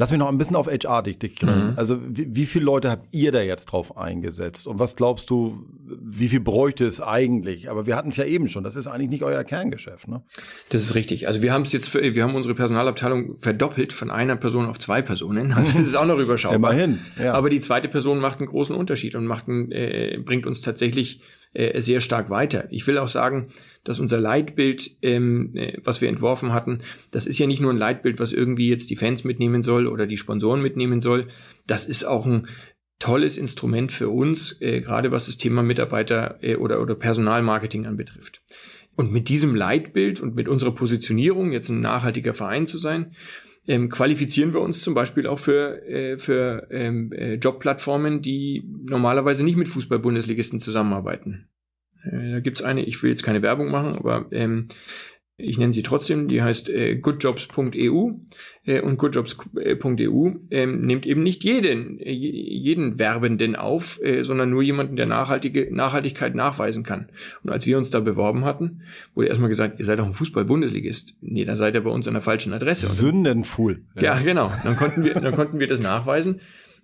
Lass 0.00 0.10
mich 0.10 0.18
noch 0.18 0.28
ein 0.28 0.38
bisschen 0.38 0.56
auf 0.56 0.66
HR 0.66 1.02
dich, 1.02 1.18
dich 1.18 1.42
mhm. 1.42 1.74
Also 1.76 1.98
wie, 2.02 2.34
wie 2.34 2.46
viele 2.46 2.64
Leute 2.64 2.90
habt 2.90 3.08
ihr 3.14 3.32
da 3.32 3.42
jetzt 3.42 3.66
drauf 3.66 3.98
eingesetzt? 3.98 4.66
Und 4.66 4.78
was 4.78 4.96
glaubst 4.96 5.28
du, 5.28 5.66
wie 5.84 6.28
viel 6.28 6.40
bräuchte 6.40 6.86
es 6.86 7.02
eigentlich? 7.02 7.68
Aber 7.68 7.84
wir 7.84 7.96
hatten 7.96 8.08
es 8.08 8.16
ja 8.16 8.24
eben 8.24 8.48
schon, 8.48 8.64
das 8.64 8.76
ist 8.76 8.86
eigentlich 8.86 9.10
nicht 9.10 9.24
euer 9.24 9.44
Kerngeschäft, 9.44 10.08
ne? 10.08 10.22
Das 10.70 10.80
ist 10.80 10.94
richtig. 10.94 11.28
Also 11.28 11.42
wir 11.42 11.52
haben 11.52 11.62
es 11.62 11.72
jetzt, 11.72 11.92
wir 11.92 12.22
haben 12.22 12.34
unsere 12.34 12.54
Personalabteilung 12.54 13.36
verdoppelt 13.40 13.92
von 13.92 14.10
einer 14.10 14.36
Person 14.36 14.64
auf 14.64 14.78
zwei 14.78 15.02
Personen. 15.02 15.54
Also 15.60 15.78
das 15.78 15.88
ist 15.88 15.96
auch 15.96 16.06
noch 16.06 16.18
überschaubar. 16.18 16.56
Immerhin. 16.56 17.00
Ja. 17.22 17.34
Aber 17.34 17.50
die 17.50 17.60
zweite 17.60 17.88
Person 17.88 18.20
macht 18.20 18.38
einen 18.38 18.48
großen 18.48 18.74
Unterschied 18.74 19.14
und 19.16 19.26
macht 19.26 19.48
einen, 19.48 19.70
äh, 19.70 20.18
bringt 20.24 20.46
uns 20.46 20.62
tatsächlich 20.62 21.20
äh, 21.52 21.80
sehr 21.80 22.00
stark 22.00 22.30
weiter. 22.30 22.68
Ich 22.70 22.86
will 22.86 22.98
auch 22.98 23.08
sagen, 23.08 23.48
dass 23.84 24.00
unser 24.00 24.20
Leitbild, 24.20 24.90
ähm, 25.02 25.52
äh, 25.54 25.78
was 25.82 26.00
wir 26.00 26.08
entworfen 26.08 26.52
hatten, 26.52 26.80
das 27.10 27.26
ist 27.26 27.38
ja 27.38 27.46
nicht 27.46 27.60
nur 27.60 27.72
ein 27.72 27.78
Leitbild, 27.78 28.20
was 28.20 28.32
irgendwie 28.32 28.68
jetzt 28.68 28.90
die 28.90 28.96
Fans 28.96 29.24
mitnehmen 29.24 29.62
soll 29.62 29.86
oder 29.86 30.06
die 30.06 30.16
Sponsoren 30.16 30.62
mitnehmen 30.62 31.00
soll. 31.00 31.26
Das 31.66 31.86
ist 31.86 32.04
auch 32.04 32.26
ein 32.26 32.46
tolles 33.00 33.36
Instrument 33.38 33.90
für 33.90 34.10
uns, 34.10 34.60
äh, 34.60 34.80
gerade 34.80 35.10
was 35.10 35.26
das 35.26 35.38
Thema 35.38 35.62
Mitarbeiter 35.62 36.38
äh, 36.42 36.56
oder, 36.56 36.80
oder 36.80 36.94
Personalmarketing 36.94 37.86
anbetrifft. 37.86 38.42
Und 38.94 39.10
mit 39.10 39.28
diesem 39.28 39.54
Leitbild 39.54 40.20
und 40.20 40.34
mit 40.34 40.48
unserer 40.48 40.74
Positionierung, 40.74 41.52
jetzt 41.52 41.70
ein 41.70 41.80
nachhaltiger 41.80 42.34
Verein 42.34 42.66
zu 42.66 42.76
sein, 42.76 43.12
ähm, 43.68 43.88
qualifizieren 43.88 44.54
wir 44.54 44.60
uns 44.60 44.82
zum 44.82 44.94
Beispiel 44.94 45.26
auch 45.26 45.38
für, 45.38 45.86
äh, 45.86 46.18
für 46.18 46.66
ähm, 46.70 47.12
äh, 47.12 47.34
Jobplattformen, 47.34 48.22
die 48.22 48.64
normalerweise 48.88 49.44
nicht 49.44 49.56
mit 49.56 49.68
Fußball-Bundesligisten 49.68 50.60
zusammenarbeiten. 50.60 51.48
Äh, 52.02 52.32
da 52.32 52.40
gibt's 52.40 52.62
eine, 52.62 52.84
ich 52.84 53.02
will 53.02 53.10
jetzt 53.10 53.22
keine 53.22 53.42
Werbung 53.42 53.70
machen, 53.70 53.94
aber 53.94 54.26
ähm, 54.32 54.68
ich 55.42 55.58
nenne 55.58 55.72
sie 55.72 55.82
trotzdem, 55.82 56.28
die 56.28 56.42
heißt 56.42 56.68
äh, 56.68 56.96
goodjobs.eu 56.96 58.12
äh, 58.64 58.80
und 58.80 58.98
goodjobs.eu 58.98 60.30
äh, 60.50 60.66
nimmt 60.66 61.06
eben 61.06 61.22
nicht 61.22 61.44
jeden, 61.44 61.98
äh, 61.98 62.12
jeden 62.12 62.98
Werbenden 62.98 63.56
auf, 63.56 64.00
äh, 64.02 64.22
sondern 64.22 64.50
nur 64.50 64.62
jemanden, 64.62 64.96
der 64.96 65.06
nachhaltige 65.06 65.74
Nachhaltigkeit 65.74 66.34
nachweisen 66.34 66.82
kann. 66.82 67.08
Und 67.42 67.50
als 67.50 67.66
wir 67.66 67.78
uns 67.78 67.90
da 67.90 68.00
beworben 68.00 68.44
hatten, 68.44 68.82
wurde 69.14 69.28
erstmal 69.28 69.48
gesagt, 69.48 69.78
ihr 69.78 69.84
seid 69.84 69.98
doch 69.98 70.06
ein 70.06 70.14
Fußball-Bundesligist. 70.14 71.16
Nee, 71.20 71.44
da 71.44 71.56
seid 71.56 71.74
ihr 71.74 71.82
bei 71.82 71.90
uns 71.90 72.06
an 72.06 72.14
der 72.14 72.22
falschen 72.22 72.52
Adresse. 72.52 72.86
Sündenfuhl. 72.86 73.82
Ja. 73.96 74.02
ja, 74.02 74.18
genau. 74.20 74.52
Dann 74.64 74.76
konnten 74.76 75.04
wir, 75.04 75.14
dann 75.14 75.34
konnten 75.34 75.58
wir 75.58 75.66
das 75.66 75.80
nachweisen. 75.80 76.40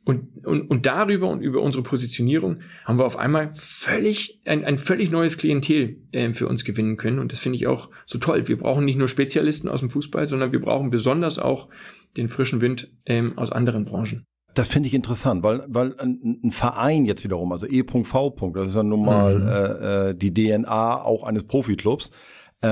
Und, 0.06 0.46
und, 0.46 0.70
und 0.70 0.86
darüber 0.86 1.28
und 1.28 1.40
über 1.40 1.60
unsere 1.60 1.82
Positionierung 1.82 2.60
haben 2.84 2.96
wir 2.96 3.04
auf 3.04 3.18
einmal 3.18 3.50
völlig 3.56 4.40
ein, 4.44 4.64
ein 4.64 4.78
völlig 4.78 5.10
neues 5.10 5.36
Klientel 5.36 5.96
äh, 6.12 6.32
für 6.32 6.46
uns 6.46 6.64
gewinnen 6.64 6.96
können. 6.96 7.18
Und 7.18 7.32
das 7.32 7.40
finde 7.40 7.56
ich 7.56 7.66
auch 7.66 7.90
so 8.04 8.20
toll. 8.20 8.46
Wir 8.46 8.56
brauchen 8.56 8.84
nicht 8.84 8.98
nur 8.98 9.08
Spezialisten 9.08 9.68
aus 9.68 9.80
dem 9.80 9.90
Fußball, 9.90 10.28
sondern 10.28 10.52
wir 10.52 10.60
brauchen 10.60 10.90
besonders 10.90 11.40
auch 11.40 11.68
den 12.16 12.28
frischen 12.28 12.60
Wind 12.60 12.88
ähm, 13.04 13.36
aus 13.36 13.50
anderen 13.50 13.84
Branchen. 13.84 14.24
Das 14.54 14.68
finde 14.68 14.86
ich 14.86 14.94
interessant, 14.94 15.42
weil, 15.42 15.64
weil 15.66 15.98
ein, 15.98 16.38
ein 16.44 16.50
Verein 16.52 17.04
jetzt 17.04 17.24
wiederum, 17.24 17.50
also 17.50 17.66
E.V. 17.66 18.52
Das 18.54 18.68
ist 18.68 18.76
ja 18.76 18.84
nun 18.84 19.04
mal 19.04 19.38
mhm. 19.40 19.48
äh, 19.48 20.10
äh 20.10 20.14
die 20.14 20.32
DNA 20.32 21.02
auch 21.02 21.24
eines 21.24 21.42
Profiklubs 21.42 22.12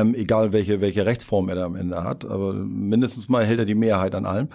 ähm, 0.00 0.14
egal 0.14 0.52
welche, 0.52 0.80
welche 0.80 1.06
Rechtsform 1.06 1.48
er 1.48 1.54
da 1.54 1.64
am 1.64 1.76
Ende 1.76 2.02
hat, 2.02 2.24
aber 2.24 2.52
mindestens 2.54 3.28
mal 3.28 3.44
hält 3.44 3.60
er 3.60 3.64
die 3.64 3.74
Mehrheit 3.74 4.14
an 4.14 4.26
allem. 4.26 4.48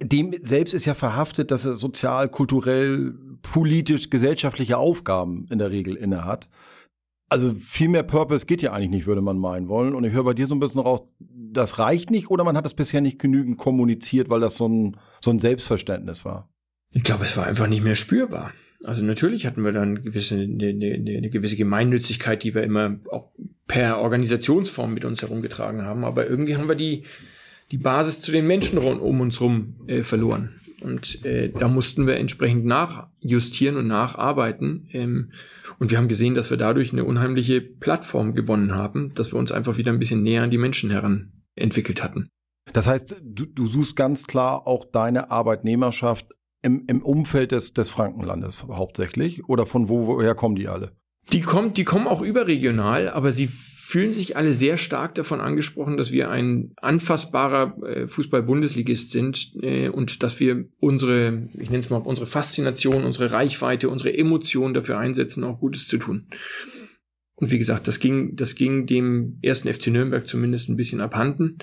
Dem 0.00 0.34
selbst 0.40 0.74
ist 0.74 0.86
ja 0.86 0.94
verhaftet, 0.94 1.50
dass 1.50 1.64
er 1.64 1.76
sozial, 1.76 2.28
kulturell, 2.28 3.14
politisch, 3.42 4.10
gesellschaftliche 4.10 4.78
Aufgaben 4.78 5.46
in 5.50 5.58
der 5.58 5.70
Regel 5.70 5.96
innehat. 5.96 6.48
Also 7.28 7.52
viel 7.52 7.88
mehr 7.88 8.04
Purpose 8.04 8.46
geht 8.46 8.62
ja 8.62 8.72
eigentlich 8.72 8.90
nicht, 8.90 9.06
würde 9.06 9.20
man 9.20 9.38
meinen 9.38 9.68
wollen. 9.68 9.94
Und 9.94 10.04
ich 10.04 10.12
höre 10.12 10.24
bei 10.24 10.34
dir 10.34 10.46
so 10.46 10.54
ein 10.54 10.60
bisschen 10.60 10.80
raus, 10.80 11.02
das 11.18 11.78
reicht 11.78 12.10
nicht 12.10 12.30
oder 12.30 12.44
man 12.44 12.56
hat 12.56 12.64
das 12.64 12.74
bisher 12.74 13.00
nicht 13.00 13.18
genügend 13.18 13.58
kommuniziert, 13.58 14.30
weil 14.30 14.40
das 14.40 14.56
so 14.56 14.68
ein, 14.68 14.96
so 15.20 15.30
ein 15.30 15.40
Selbstverständnis 15.40 16.24
war? 16.24 16.48
Ich 16.90 17.02
glaube, 17.02 17.24
es 17.24 17.36
war 17.36 17.46
einfach 17.46 17.66
nicht 17.66 17.82
mehr 17.82 17.96
spürbar. 17.96 18.52
Also 18.86 19.04
natürlich 19.04 19.46
hatten 19.46 19.64
wir 19.64 19.72
dann 19.72 20.02
gewisse, 20.02 20.36
eine, 20.36 20.68
eine, 20.68 21.16
eine 21.16 21.30
gewisse 21.30 21.56
Gemeinnützigkeit, 21.56 22.44
die 22.44 22.54
wir 22.54 22.62
immer 22.62 22.98
auch 23.10 23.32
per 23.66 23.98
Organisationsform 23.98 24.94
mit 24.94 25.04
uns 25.04 25.22
herumgetragen 25.22 25.82
haben, 25.82 26.04
aber 26.04 26.28
irgendwie 26.28 26.56
haben 26.56 26.68
wir 26.68 26.76
die, 26.76 27.02
die 27.72 27.78
Basis 27.78 28.20
zu 28.20 28.30
den 28.30 28.46
Menschen 28.46 28.78
um 28.78 29.20
uns 29.20 29.40
herum 29.40 29.74
äh, 29.88 30.02
verloren. 30.02 30.60
Und 30.80 31.24
äh, 31.24 31.48
da 31.48 31.68
mussten 31.68 32.06
wir 32.06 32.16
entsprechend 32.16 32.64
nachjustieren 32.64 33.76
und 33.76 33.88
nacharbeiten. 33.88 34.88
Ähm, 34.92 35.32
und 35.80 35.90
wir 35.90 35.98
haben 35.98 36.06
gesehen, 36.06 36.34
dass 36.34 36.50
wir 36.50 36.58
dadurch 36.58 36.92
eine 36.92 37.04
unheimliche 37.04 37.60
Plattform 37.60 38.34
gewonnen 38.34 38.74
haben, 38.74 39.12
dass 39.14 39.32
wir 39.32 39.38
uns 39.38 39.50
einfach 39.50 39.78
wieder 39.78 39.90
ein 39.90 39.98
bisschen 39.98 40.22
näher 40.22 40.42
an 40.42 40.50
die 40.50 40.58
Menschen 40.58 40.90
heran 40.90 41.32
entwickelt 41.56 42.04
hatten. 42.04 42.28
Das 42.72 42.86
heißt, 42.86 43.22
du, 43.24 43.46
du 43.46 43.66
suchst 43.66 43.96
ganz 43.96 44.26
klar 44.26 44.66
auch 44.66 44.84
deine 44.84 45.30
Arbeitnehmerschaft 45.30 46.35
im, 46.66 46.84
im 46.88 47.02
Umfeld 47.02 47.52
des, 47.52 47.72
des 47.72 47.88
Frankenlandes 47.88 48.64
hauptsächlich? 48.64 49.48
Oder 49.48 49.66
von 49.66 49.88
wo, 49.88 50.06
woher 50.06 50.34
kommen 50.34 50.56
die 50.56 50.66
alle? 50.66 50.90
Die, 51.32 51.40
kommt, 51.40 51.76
die 51.76 51.84
kommen 51.84 52.08
auch 52.08 52.22
überregional, 52.22 53.08
aber 53.08 53.30
sie 53.30 53.46
fühlen 53.46 54.12
sich 54.12 54.36
alle 54.36 54.52
sehr 54.52 54.78
stark 54.78 55.14
davon 55.14 55.40
angesprochen, 55.40 55.96
dass 55.96 56.10
wir 56.10 56.28
ein 56.28 56.72
anfassbarer 56.82 57.76
äh, 57.84 58.08
Fußball-Bundesligist 58.08 59.12
sind 59.12 59.52
äh, 59.62 59.88
und 59.88 60.24
dass 60.24 60.40
wir 60.40 60.64
unsere, 60.80 61.48
ich 61.54 61.70
nenne 61.70 61.78
es 61.78 61.88
mal, 61.88 61.98
unsere 61.98 62.26
Faszination, 62.26 63.04
unsere 63.04 63.30
Reichweite, 63.30 63.88
unsere 63.88 64.16
Emotionen 64.16 64.74
dafür 64.74 64.98
einsetzen, 64.98 65.44
auch 65.44 65.60
Gutes 65.60 65.86
zu 65.86 65.98
tun. 65.98 66.26
Und 67.36 67.52
wie 67.52 67.58
gesagt, 67.58 67.86
das 67.86 68.00
ging, 68.00 68.34
das 68.34 68.56
ging 68.56 68.86
dem 68.86 69.38
ersten 69.40 69.72
FC 69.72 69.88
Nürnberg 69.88 70.26
zumindest 70.26 70.68
ein 70.68 70.76
bisschen 70.76 71.00
abhanden. 71.00 71.58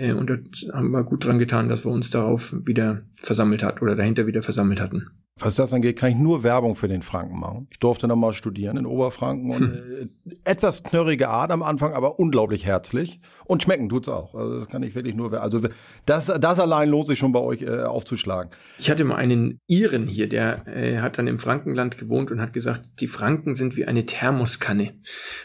Äh, 0.00 0.12
und 0.12 0.30
da 0.30 0.36
haben 0.72 0.90
wir 0.90 1.04
gut 1.04 1.24
dran 1.24 1.38
getan, 1.38 1.68
dass 1.68 1.84
wir 1.84 1.92
uns 1.92 2.10
darauf 2.10 2.54
wieder 2.64 3.02
versammelt 3.16 3.62
hat 3.62 3.82
oder 3.82 3.94
dahinter 3.94 4.26
wieder 4.26 4.42
versammelt 4.42 4.80
hatten. 4.80 5.10
Was 5.42 5.56
das 5.56 5.72
angeht, 5.72 5.96
kann 5.96 6.10
ich 6.10 6.18
nur 6.18 6.42
Werbung 6.42 6.76
für 6.76 6.88
den 6.88 7.02
Franken 7.02 7.38
machen. 7.38 7.68
Ich 7.70 7.78
durfte 7.78 8.08
noch 8.08 8.16
mal 8.16 8.32
studieren 8.32 8.76
in 8.76 8.86
Oberfranken 8.86 9.50
und 9.50 9.60
hm. 9.60 10.10
äh, 10.26 10.50
etwas 10.50 10.82
knörrige 10.82 11.28
Art 11.28 11.50
am 11.50 11.62
Anfang, 11.62 11.92
aber 11.94 12.18
unglaublich 12.18 12.66
herzlich 12.66 13.20
und 13.44 13.62
schmecken 13.62 13.88
tut's 13.88 14.08
auch. 14.08 14.34
Also 14.34 14.58
das 14.58 14.68
kann 14.68 14.82
ich 14.82 14.94
wirklich 14.94 15.14
nur, 15.14 15.32
also 15.40 15.60
das, 16.06 16.26
das 16.26 16.60
allein 16.60 16.88
lohnt 16.88 17.06
sich 17.06 17.18
schon 17.18 17.32
bei 17.32 17.40
euch 17.40 17.62
äh, 17.62 17.82
aufzuschlagen. 17.82 18.52
Ich 18.78 18.90
hatte 18.90 19.04
mal 19.04 19.16
einen 19.16 19.60
Iren 19.66 20.06
hier, 20.06 20.28
der 20.28 20.66
äh, 20.66 20.98
hat 20.98 21.18
dann 21.18 21.26
im 21.26 21.38
Frankenland 21.38 21.98
gewohnt 21.98 22.30
und 22.30 22.40
hat 22.40 22.52
gesagt, 22.52 22.82
die 23.00 23.08
Franken 23.08 23.54
sind 23.54 23.76
wie 23.76 23.86
eine 23.86 24.06
Thermoskanne. 24.06 24.94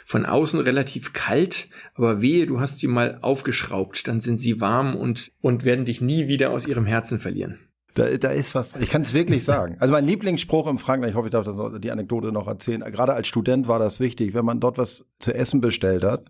Von 0.05 0.25
außen 0.25 0.59
relativ 0.59 1.13
kalt, 1.13 1.69
aber 1.93 2.21
wehe, 2.21 2.45
du 2.45 2.59
hast 2.59 2.79
sie 2.79 2.87
mal 2.87 3.19
aufgeschraubt, 3.21 4.07
dann 4.07 4.21
sind 4.21 4.37
sie 4.37 4.61
warm 4.61 4.95
und, 4.95 5.31
und 5.41 5.65
werden 5.65 5.85
dich 5.85 6.01
nie 6.01 6.27
wieder 6.27 6.51
aus 6.51 6.67
ihrem 6.67 6.85
Herzen 6.85 7.19
verlieren. 7.19 7.59
Da, 7.95 8.17
da 8.17 8.29
ist 8.29 8.53
was. 8.55 8.75
Ich 8.75 8.89
kann 8.89 9.03
es 9.03 9.13
wirklich 9.13 9.45
sagen. 9.45 9.77
Also 9.79 9.93
mein 9.93 10.05
Lieblingsspruch 10.05 10.67
im 10.67 10.77
Frankreich, 10.79 11.11
ich 11.11 11.15
hoffe, 11.15 11.27
ich 11.27 11.31
darf 11.31 11.45
das, 11.45 11.57
die 11.79 11.91
Anekdote 11.91 12.31
noch 12.33 12.47
erzählen. 12.47 12.81
Gerade 12.81 13.13
als 13.13 13.27
Student 13.27 13.69
war 13.69 13.79
das 13.79 14.01
wichtig, 14.01 14.33
wenn 14.33 14.43
man 14.43 14.59
dort 14.59 14.77
was 14.77 15.05
zu 15.19 15.33
essen 15.33 15.61
bestellt 15.61 16.03
hat, 16.03 16.25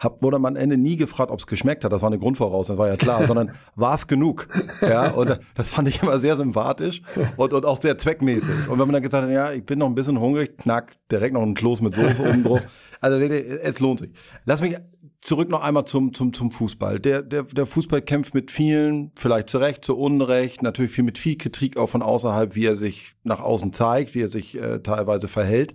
hab, 0.00 0.22
wurde 0.22 0.38
man 0.38 0.56
am 0.56 0.62
Ende 0.62 0.78
nie 0.78 0.96
gefragt, 0.96 1.30
ob 1.30 1.38
es 1.38 1.46
geschmeckt 1.46 1.84
hat. 1.84 1.92
Das 1.92 2.00
war 2.00 2.08
eine 2.08 2.18
Grundvoraussetzung, 2.18 2.78
war 2.78 2.88
ja 2.88 2.96
klar, 2.96 3.26
sondern 3.26 3.52
war 3.76 3.94
es 3.94 4.06
genug. 4.06 4.48
Ja, 4.80 5.10
und 5.10 5.38
das 5.54 5.68
fand 5.68 5.86
ich 5.86 6.02
immer 6.02 6.18
sehr 6.18 6.36
sympathisch 6.36 7.02
und, 7.36 7.52
und 7.52 7.66
auch 7.66 7.80
sehr 7.80 7.98
zweckmäßig. 7.98 8.68
Und 8.68 8.78
wenn 8.78 8.86
man 8.86 8.94
dann 8.94 9.02
gesagt 9.02 9.24
hat, 9.24 9.30
ja, 9.30 9.52
ich 9.52 9.66
bin 9.66 9.78
noch 9.78 9.86
ein 9.86 9.94
bisschen 9.94 10.18
hungrig, 10.18 10.56
knack, 10.56 10.96
direkt 11.10 11.34
noch 11.34 11.42
ein 11.42 11.54
Kloß 11.54 11.82
mit 11.82 11.94
Soße 11.94 12.22
oben 12.22 12.42
drauf. 12.42 12.60
Also 13.00 13.20
wirklich, 13.20 13.44
es 13.62 13.80
lohnt 13.80 14.00
sich. 14.00 14.10
Lass 14.44 14.60
mich 14.62 14.76
zurück 15.22 15.48
noch 15.48 15.62
einmal 15.62 15.84
zum, 15.86 16.12
zum, 16.12 16.32
zum 16.32 16.50
Fußball. 16.50 17.00
Der, 17.00 17.22
der, 17.22 17.44
der 17.44 17.66
Fußball 17.66 18.02
kämpft 18.02 18.34
mit 18.34 18.50
vielen, 18.50 19.12
vielleicht 19.14 19.48
zu 19.48 19.58
Recht, 19.58 19.84
zu 19.84 19.96
Unrecht, 19.96 20.62
natürlich 20.62 20.90
viel 20.90 21.04
mit 21.04 21.16
viel 21.16 21.38
Kritik 21.38 21.76
auch 21.76 21.88
von 21.88 22.02
außerhalb, 22.02 22.54
wie 22.54 22.66
er 22.66 22.76
sich 22.76 23.12
nach 23.22 23.40
außen 23.40 23.72
zeigt, 23.72 24.14
wie 24.14 24.22
er 24.22 24.28
sich 24.28 24.60
äh, 24.60 24.80
teilweise 24.80 25.28
verhält. 25.28 25.74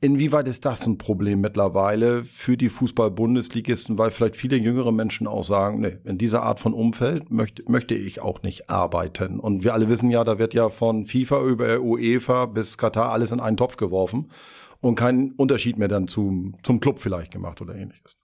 Inwieweit 0.00 0.48
ist 0.48 0.64
das 0.64 0.84
ein 0.84 0.98
Problem 0.98 1.40
mittlerweile 1.40 2.24
für 2.24 2.56
die 2.56 2.70
Fußball-Bundesligisten, 2.70 3.98
weil 3.98 4.10
vielleicht 4.10 4.34
viele 4.34 4.56
jüngere 4.56 4.90
Menschen 4.90 5.28
auch 5.28 5.44
sagen, 5.44 5.80
nee, 5.80 5.98
in 6.02 6.18
dieser 6.18 6.42
Art 6.42 6.58
von 6.58 6.74
Umfeld 6.74 7.30
möchte, 7.30 7.62
möchte 7.70 7.94
ich 7.94 8.20
auch 8.20 8.42
nicht 8.42 8.68
arbeiten. 8.68 9.38
Und 9.38 9.62
wir 9.62 9.74
alle 9.74 9.88
wissen 9.88 10.10
ja, 10.10 10.24
da 10.24 10.40
wird 10.40 10.54
ja 10.54 10.70
von 10.70 11.06
FIFA 11.06 11.44
über 11.44 11.80
UEFA 11.80 12.46
bis 12.46 12.78
Katar 12.78 13.12
alles 13.12 13.30
in 13.30 13.38
einen 13.38 13.56
Topf 13.56 13.76
geworfen 13.76 14.32
und 14.80 14.96
kein 14.96 15.30
Unterschied 15.36 15.78
mehr 15.78 15.86
dann 15.86 16.08
zum, 16.08 16.56
zum 16.64 16.80
Club 16.80 16.98
vielleicht 16.98 17.30
gemacht 17.30 17.62
oder 17.62 17.76
ähnliches. 17.76 18.18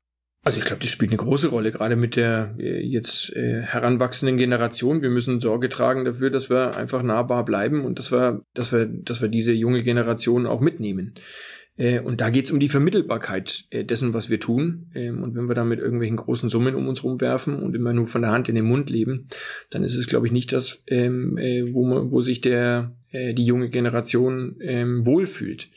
Also 0.49 0.61
ich 0.61 0.65
glaube, 0.65 0.81
das 0.81 0.89
spielt 0.89 1.11
eine 1.11 1.19
große 1.19 1.49
Rolle, 1.49 1.73
gerade 1.73 1.95
mit 1.95 2.17
der 2.17 2.55
äh, 2.59 2.81
jetzt 2.81 3.37
äh, 3.37 3.61
heranwachsenden 3.61 4.39
Generation. 4.39 5.03
Wir 5.03 5.11
müssen 5.11 5.41
Sorge 5.41 5.69
tragen 5.69 6.07
dafür, 6.07 6.31
dass 6.31 6.49
wir 6.49 6.75
einfach 6.75 7.03
nahbar 7.03 7.45
bleiben 7.45 7.85
und 7.85 7.99
dass 7.99 8.11
wir, 8.11 8.41
dass 8.55 8.73
wir, 8.73 8.87
dass 8.87 9.21
wir 9.21 9.29
diese 9.29 9.53
junge 9.53 9.83
Generation 9.83 10.47
auch 10.47 10.63
mitnehmen. 10.63 11.13
Äh, 11.77 12.01
und 12.01 12.23
da 12.23 12.31
geht's 12.31 12.51
um 12.51 12.61
die 12.61 12.71
Vermittelbarkeit 12.71 13.67
äh, 13.69 13.85
dessen, 13.85 14.15
was 14.15 14.31
wir 14.31 14.41
tun. 14.41 14.91
Ähm, 14.95 15.23
und 15.23 15.35
wenn 15.35 15.51
wir 15.51 15.55
da 15.55 15.65
mit 15.65 15.81
irgendwelchen 15.81 16.17
großen 16.17 16.49
Summen 16.49 16.75
um 16.75 16.89
uns 16.89 17.05
rumwerfen 17.05 17.55
und 17.55 17.77
immer 17.77 17.93
nur 17.93 18.07
von 18.07 18.23
der 18.23 18.31
Hand 18.31 18.49
in 18.49 18.55
den 18.55 18.65
Mund 18.65 18.89
leben, 18.89 19.27
dann 19.69 19.85
ist 19.85 19.97
es, 19.97 20.07
glaube 20.07 20.29
ich, 20.29 20.33
nicht 20.33 20.55
das, 20.55 20.83
ähm, 20.87 21.37
äh, 21.37 21.75
wo, 21.75 21.85
man, 21.85 22.11
wo 22.11 22.23
sich 22.23 22.41
der, 22.41 22.95
die 23.13 23.45
junge 23.45 23.69
Generation 23.69 24.57
ähm, 24.61 25.05
wohlfühlt. 25.05 25.69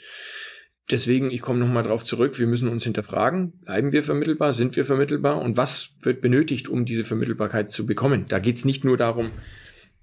Deswegen, 0.92 1.32
ich 1.32 1.42
komme 1.42 1.60
nochmal 1.60 1.84
drauf 1.84 2.04
zurück, 2.04 2.38
wir 2.38 2.48
müssen 2.48 2.68
uns 2.68 2.84
hinterfragen, 2.84 3.54
bleiben 3.64 3.94
wir 3.94 4.04
vermittelbar, 4.04 4.52
sind 4.52 4.76
wir 4.76 4.86
vermittelbar 4.86 5.42
und 5.42 5.56
was 5.56 5.92
wird 6.02 6.20
benötigt, 6.20 6.68
um 6.68 6.86
diese 6.86 7.06
Vermittelbarkeit 7.06 7.70
zu 7.70 7.86
bekommen. 7.86 8.26
Da 8.28 8.40
geht 8.40 8.58
es 8.58 8.66
nicht 8.66 8.84
nur 8.84 8.98
darum, 8.98 9.32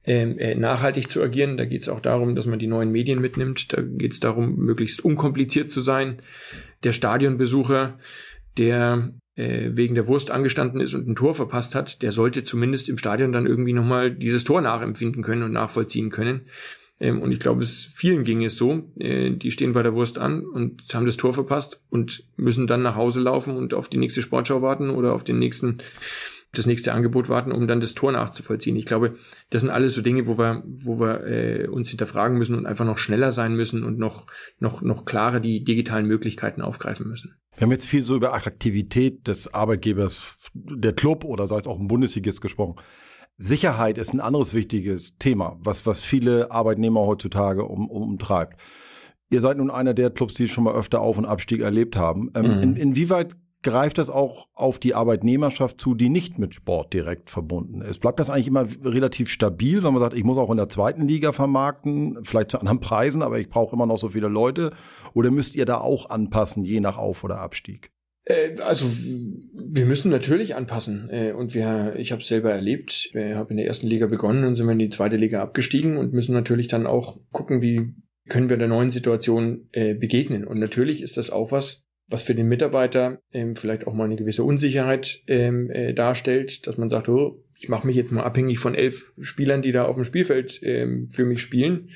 ähm, 0.05 0.38
äh, 0.38 0.55
nachhaltig 0.55 1.11
zu 1.11 1.22
agieren, 1.22 1.59
da 1.59 1.66
geht 1.66 1.83
es 1.83 1.90
auch 1.90 2.01
darum, 2.01 2.35
dass 2.35 2.46
man 2.46 2.59
die 2.59 2.66
neuen 2.66 2.90
Medien 2.90 3.20
mitnimmt, 3.20 3.70
da 3.74 3.83
geht 3.83 4.14
es 4.14 4.20
darum, 4.20 4.57
möglichst 4.57 5.05
unkompliziert 5.05 5.68
zu 5.68 5.83
sein. 5.83 6.22
Der 6.85 6.92
Stadionbesucher, 6.92 7.98
der 8.57 9.12
äh, 9.35 9.70
wegen 9.74 9.94
der 9.94 10.09
Wurst 10.09 10.31
angestanden 10.31 10.81
ist 10.81 10.94
und 10.94 11.07
ein 11.07 11.16
Tor 11.16 11.35
verpasst 11.35 11.74
hat, 11.74 12.01
der 12.01 12.12
sollte 12.12 12.44
zumindest 12.44 12.88
im 12.88 12.96
Stadion 12.96 13.33
dann 13.33 13.46
irgendwie 13.46 13.74
nochmal 13.74 14.11
dieses 14.11 14.44
Tor 14.44 14.62
nachempfinden 14.62 15.22
können 15.22 15.42
und 15.42 15.53
nachvollziehen 15.53 16.09
können. 16.09 16.46
Ähm, 17.00 17.22
und 17.22 17.32
ich 17.32 17.40
glaube, 17.40 17.62
es 17.62 17.88
vielen 17.92 18.24
ging 18.24 18.44
es 18.44 18.56
so. 18.56 18.90
Äh, 18.98 19.30
die 19.30 19.50
stehen 19.50 19.72
bei 19.72 19.82
der 19.82 19.94
Wurst 19.94 20.18
an 20.18 20.44
und 20.44 20.82
haben 20.92 21.06
das 21.06 21.16
Tor 21.16 21.32
verpasst 21.32 21.80
und 21.90 22.24
müssen 22.37 22.66
dann 22.66 22.82
nach 22.82 22.96
Hause 22.96 23.20
laufen 23.20 23.56
und 23.56 23.74
auf 23.74 23.88
die 23.88 23.98
nächste 23.98 24.22
Sportschau 24.22 24.62
warten 24.62 24.90
oder 24.90 25.12
auf 25.12 25.24
den 25.24 25.38
nächsten 25.38 25.78
das 26.52 26.66
nächste 26.66 26.94
Angebot 26.94 27.28
warten, 27.28 27.52
um 27.52 27.68
dann 27.68 27.80
das 27.80 27.94
Tor 27.94 28.11
nachzuvollziehen. 28.11 28.74
Ich 28.76 28.87
glaube, 28.87 29.16
das 29.50 29.61
sind 29.61 29.70
alles 29.70 29.94
so 29.94 30.00
Dinge, 30.00 30.26
wo 30.26 30.38
wir, 30.38 30.62
wo 30.64 30.98
wir 30.98 31.26
äh, 31.26 31.66
uns 31.68 31.90
hinterfragen 31.90 32.38
müssen 32.38 32.56
und 32.56 32.64
einfach 32.64 32.87
noch 32.87 32.96
schneller 32.96 33.32
sein 33.32 33.54
müssen 33.54 33.84
und 33.84 33.98
noch, 33.98 34.26
noch, 34.58 34.80
noch 34.80 35.04
klarer 35.04 35.40
die 35.40 35.62
digitalen 35.62 36.06
Möglichkeiten 36.06 36.62
aufgreifen 36.62 37.06
müssen. 37.06 37.37
Wir 37.54 37.62
haben 37.62 37.72
jetzt 37.72 37.87
viel 37.87 38.02
so 38.02 38.16
über 38.16 38.34
Attraktivität 38.34 39.28
des 39.28 39.52
Arbeitgebers, 39.52 40.38
der 40.54 40.94
Club 40.94 41.24
oder 41.24 41.46
sei 41.46 41.58
es 41.58 41.66
auch 41.66 41.78
ein 41.78 41.88
Bundesligist 41.88 42.40
gesprochen. 42.40 42.76
Sicherheit 43.38 43.98
ist 43.98 44.12
ein 44.12 44.20
anderes 44.20 44.53
wichtiges 44.53 45.16
Thema, 45.18 45.57
was, 45.61 45.87
was 45.87 46.03
viele 46.03 46.51
Arbeitnehmer 46.51 47.01
heutzutage 47.01 47.64
um, 47.64 47.88
umtreibt. 47.88 48.61
Ihr 49.31 49.40
seid 49.40 49.59
nun 49.59 49.70
einer 49.70 49.94
der 49.94 50.11
Clubs, 50.11 50.35
die 50.35 50.48
schon 50.48 50.64
mal 50.64 50.74
öfter 50.74 51.01
Auf- 51.01 51.18
und 51.18 51.24
Abstieg 51.24 51.61
erlebt 51.61 51.96
haben. 51.96 52.31
Ähm, 52.35 52.57
mhm. 52.57 52.62
in, 52.62 52.77
inwieweit 52.77 53.37
greift 53.62 53.98
das 53.98 54.11
auch 54.11 54.48
auf 54.55 54.79
die 54.79 54.94
Arbeitnehmerschaft 54.94 55.81
zu, 55.81 55.94
die 55.94 56.09
nicht 56.09 56.38
mit 56.38 56.55
Sport 56.55 56.92
direkt 56.92 57.31
verbunden 57.31 57.81
ist? 57.81 58.01
Bleibt 58.01 58.18
das 58.18 58.31
eigentlich 58.31 58.46
immer 58.48 58.66
relativ 58.85 59.29
stabil, 59.29 59.83
wenn 59.83 59.92
man 59.92 60.01
sagt, 60.01 60.14
ich 60.14 60.24
muss 60.24 60.38
auch 60.38 60.51
in 60.51 60.57
der 60.57 60.68
zweiten 60.68 61.07
Liga 61.07 61.33
vermarkten, 61.33 62.18
vielleicht 62.24 62.51
zu 62.51 62.59
anderen 62.59 62.81
Preisen, 62.81 63.22
aber 63.22 63.38
ich 63.38 63.48
brauche 63.48 63.74
immer 63.74 63.87
noch 63.87 63.98
so 63.98 64.11
viele 64.11 64.29
Leute? 64.29 64.72
Oder 65.14 65.31
müsst 65.31 65.55
ihr 65.55 65.64
da 65.64 65.79
auch 65.79 66.11
anpassen, 66.11 66.64
je 66.64 66.81
nach 66.81 66.98
Auf- 66.98 67.22
oder 67.22 67.40
Abstieg? 67.40 67.92
Äh, 68.28 68.60
also 68.60 68.86
wir 68.86 69.86
müssen 69.86 70.10
natürlich 70.10 70.54
anpassen 70.54 71.08
äh, 71.10 71.32
und 71.32 71.54
wir, 71.54 71.94
ich 71.96 72.12
habe 72.12 72.22
es 72.22 72.28
selber 72.28 72.52
erlebt. 72.52 73.10
Ich 73.12 73.34
habe 73.34 73.50
in 73.50 73.56
der 73.56 73.66
ersten 73.66 73.86
Liga 73.86 74.06
begonnen 74.06 74.44
und 74.44 74.54
sind 74.54 74.66
wir 74.66 74.72
in 74.72 74.78
die 74.78 74.90
zweite 74.90 75.16
Liga 75.16 75.42
abgestiegen 75.42 75.96
und 75.96 76.12
müssen 76.12 76.34
natürlich 76.34 76.68
dann 76.68 76.86
auch 76.86 77.18
gucken, 77.32 77.60
wie 77.62 77.94
können 78.28 78.50
wir 78.50 78.58
der 78.58 78.68
neuen 78.68 78.90
Situation 78.90 79.68
äh, 79.72 79.94
begegnen. 79.94 80.44
Und 80.44 80.58
natürlich 80.58 81.02
ist 81.02 81.16
das 81.16 81.30
auch 81.30 81.50
was, 81.50 81.82
was 82.06 82.22
für 82.22 82.34
den 82.34 82.46
Mitarbeiter 82.46 83.20
ähm, 83.32 83.56
vielleicht 83.56 83.86
auch 83.86 83.94
mal 83.94 84.04
eine 84.04 84.16
gewisse 84.16 84.44
Unsicherheit 84.44 85.22
ähm, 85.26 85.70
darstellt, 85.94 86.66
dass 86.66 86.76
man 86.76 86.90
sagt, 86.90 87.08
oh, 87.08 87.42
ich 87.58 87.68
mache 87.68 87.86
mich 87.86 87.96
jetzt 87.96 88.12
mal 88.12 88.22
abhängig 88.22 88.58
von 88.58 88.74
elf 88.74 89.12
Spielern, 89.20 89.62
die 89.62 89.72
da 89.72 89.86
auf 89.86 89.96
dem 89.96 90.04
Spielfeld 90.04 90.60
ähm, 90.62 91.08
für 91.10 91.24
mich 91.24 91.40
spielen. 91.40 91.88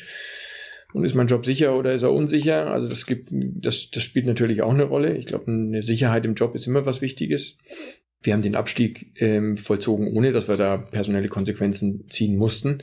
Und 0.92 1.04
ist 1.04 1.14
mein 1.14 1.26
Job 1.26 1.44
sicher 1.44 1.76
oder 1.76 1.92
ist 1.92 2.02
er 2.02 2.12
unsicher? 2.12 2.70
Also 2.70 2.88
das 2.88 3.06
gibt, 3.06 3.30
das, 3.32 3.90
das 3.90 4.02
spielt 4.02 4.26
natürlich 4.26 4.62
auch 4.62 4.72
eine 4.72 4.84
Rolle. 4.84 5.16
Ich 5.16 5.26
glaube, 5.26 5.50
eine 5.50 5.82
Sicherheit 5.82 6.24
im 6.24 6.34
Job 6.34 6.54
ist 6.54 6.66
immer 6.66 6.84
was 6.86 7.00
Wichtiges. 7.00 7.56
Wir 8.22 8.34
haben 8.34 8.42
den 8.42 8.54
Abstieg 8.54 9.12
ähm, 9.16 9.56
vollzogen, 9.56 10.12
ohne 10.14 10.32
dass 10.32 10.48
wir 10.48 10.56
da 10.56 10.76
personelle 10.76 11.28
Konsequenzen 11.28 12.08
ziehen 12.08 12.36
mussten. 12.36 12.82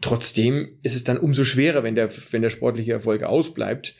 Trotzdem 0.00 0.78
ist 0.82 0.96
es 0.96 1.04
dann 1.04 1.18
umso 1.18 1.44
schwerer, 1.44 1.82
wenn 1.84 1.94
der, 1.94 2.10
wenn 2.32 2.42
der 2.42 2.50
sportliche 2.50 2.92
Erfolg 2.92 3.22
ausbleibt, 3.22 3.94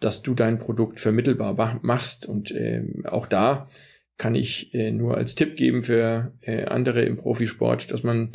dass 0.00 0.22
du 0.22 0.34
dein 0.34 0.58
Produkt 0.58 1.00
vermittelbar 1.00 1.80
machst. 1.82 2.26
Und 2.26 2.52
ähm, 2.52 3.04
auch 3.06 3.26
da 3.26 3.68
kann 4.18 4.34
ich 4.34 4.74
äh, 4.74 4.90
nur 4.90 5.16
als 5.16 5.36
Tipp 5.36 5.56
geben 5.56 5.82
für 5.82 6.32
äh, 6.40 6.64
andere 6.64 7.04
im 7.04 7.16
Profisport, 7.16 7.90
dass 7.92 8.02
man 8.02 8.32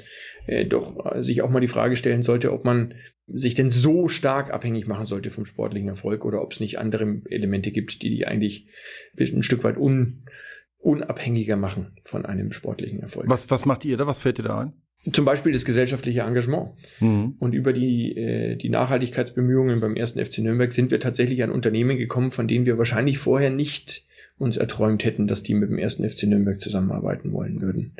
äh, 0.47 0.65
doch 0.65 1.21
sich 1.21 1.41
auch 1.41 1.49
mal 1.49 1.59
die 1.59 1.67
Frage 1.67 1.97
stellen 1.97 2.23
sollte, 2.23 2.53
ob 2.53 2.63
man 2.65 2.95
sich 3.27 3.53
denn 3.53 3.69
so 3.69 4.07
stark 4.07 4.51
abhängig 4.53 4.87
machen 4.87 5.05
sollte 5.05 5.29
vom 5.29 5.45
sportlichen 5.45 5.89
Erfolg 5.89 6.25
oder 6.25 6.41
ob 6.41 6.53
es 6.53 6.59
nicht 6.59 6.79
andere 6.79 7.21
Elemente 7.29 7.71
gibt, 7.71 8.01
die 8.01 8.09
die 8.09 8.25
eigentlich 8.25 8.67
ein 9.17 9.43
Stück 9.43 9.63
weit 9.63 9.77
un, 9.77 10.23
unabhängiger 10.79 11.55
machen 11.55 11.95
von 12.03 12.25
einem 12.25 12.51
sportlichen 12.51 12.99
Erfolg. 12.99 13.29
Was, 13.29 13.49
was 13.51 13.65
macht 13.65 13.85
ihr 13.85 13.97
da? 13.97 14.07
Was 14.07 14.19
fällt 14.19 14.39
dir 14.39 14.43
da 14.43 14.61
ein? 14.61 14.73
Zum 15.11 15.25
Beispiel 15.25 15.51
das 15.51 15.65
gesellschaftliche 15.65 16.21
Engagement. 16.21 16.71
Mhm. 17.01 17.35
Und 17.39 17.53
über 17.53 17.73
die, 17.73 18.15
äh, 18.15 18.55
die 18.55 18.69
Nachhaltigkeitsbemühungen 18.69 19.81
beim 19.81 19.95
ersten 19.95 20.23
FC 20.23 20.39
Nürnberg 20.39 20.71
sind 20.71 20.91
wir 20.91 20.99
tatsächlich 20.99 21.43
an 21.43 21.51
Unternehmen 21.51 21.97
gekommen, 21.97 22.31
von 22.31 22.47
denen 22.47 22.65
wir 22.65 22.77
wahrscheinlich 22.77 23.17
vorher 23.17 23.49
nicht 23.49 24.05
uns 24.37 24.57
erträumt 24.57 25.03
hätten, 25.05 25.27
dass 25.27 25.43
die 25.43 25.53
mit 25.53 25.69
dem 25.69 25.77
ersten 25.77 26.07
FC 26.07 26.23
Nürnberg 26.23 26.59
zusammenarbeiten 26.59 27.31
wollen 27.31 27.61
würden. 27.61 27.95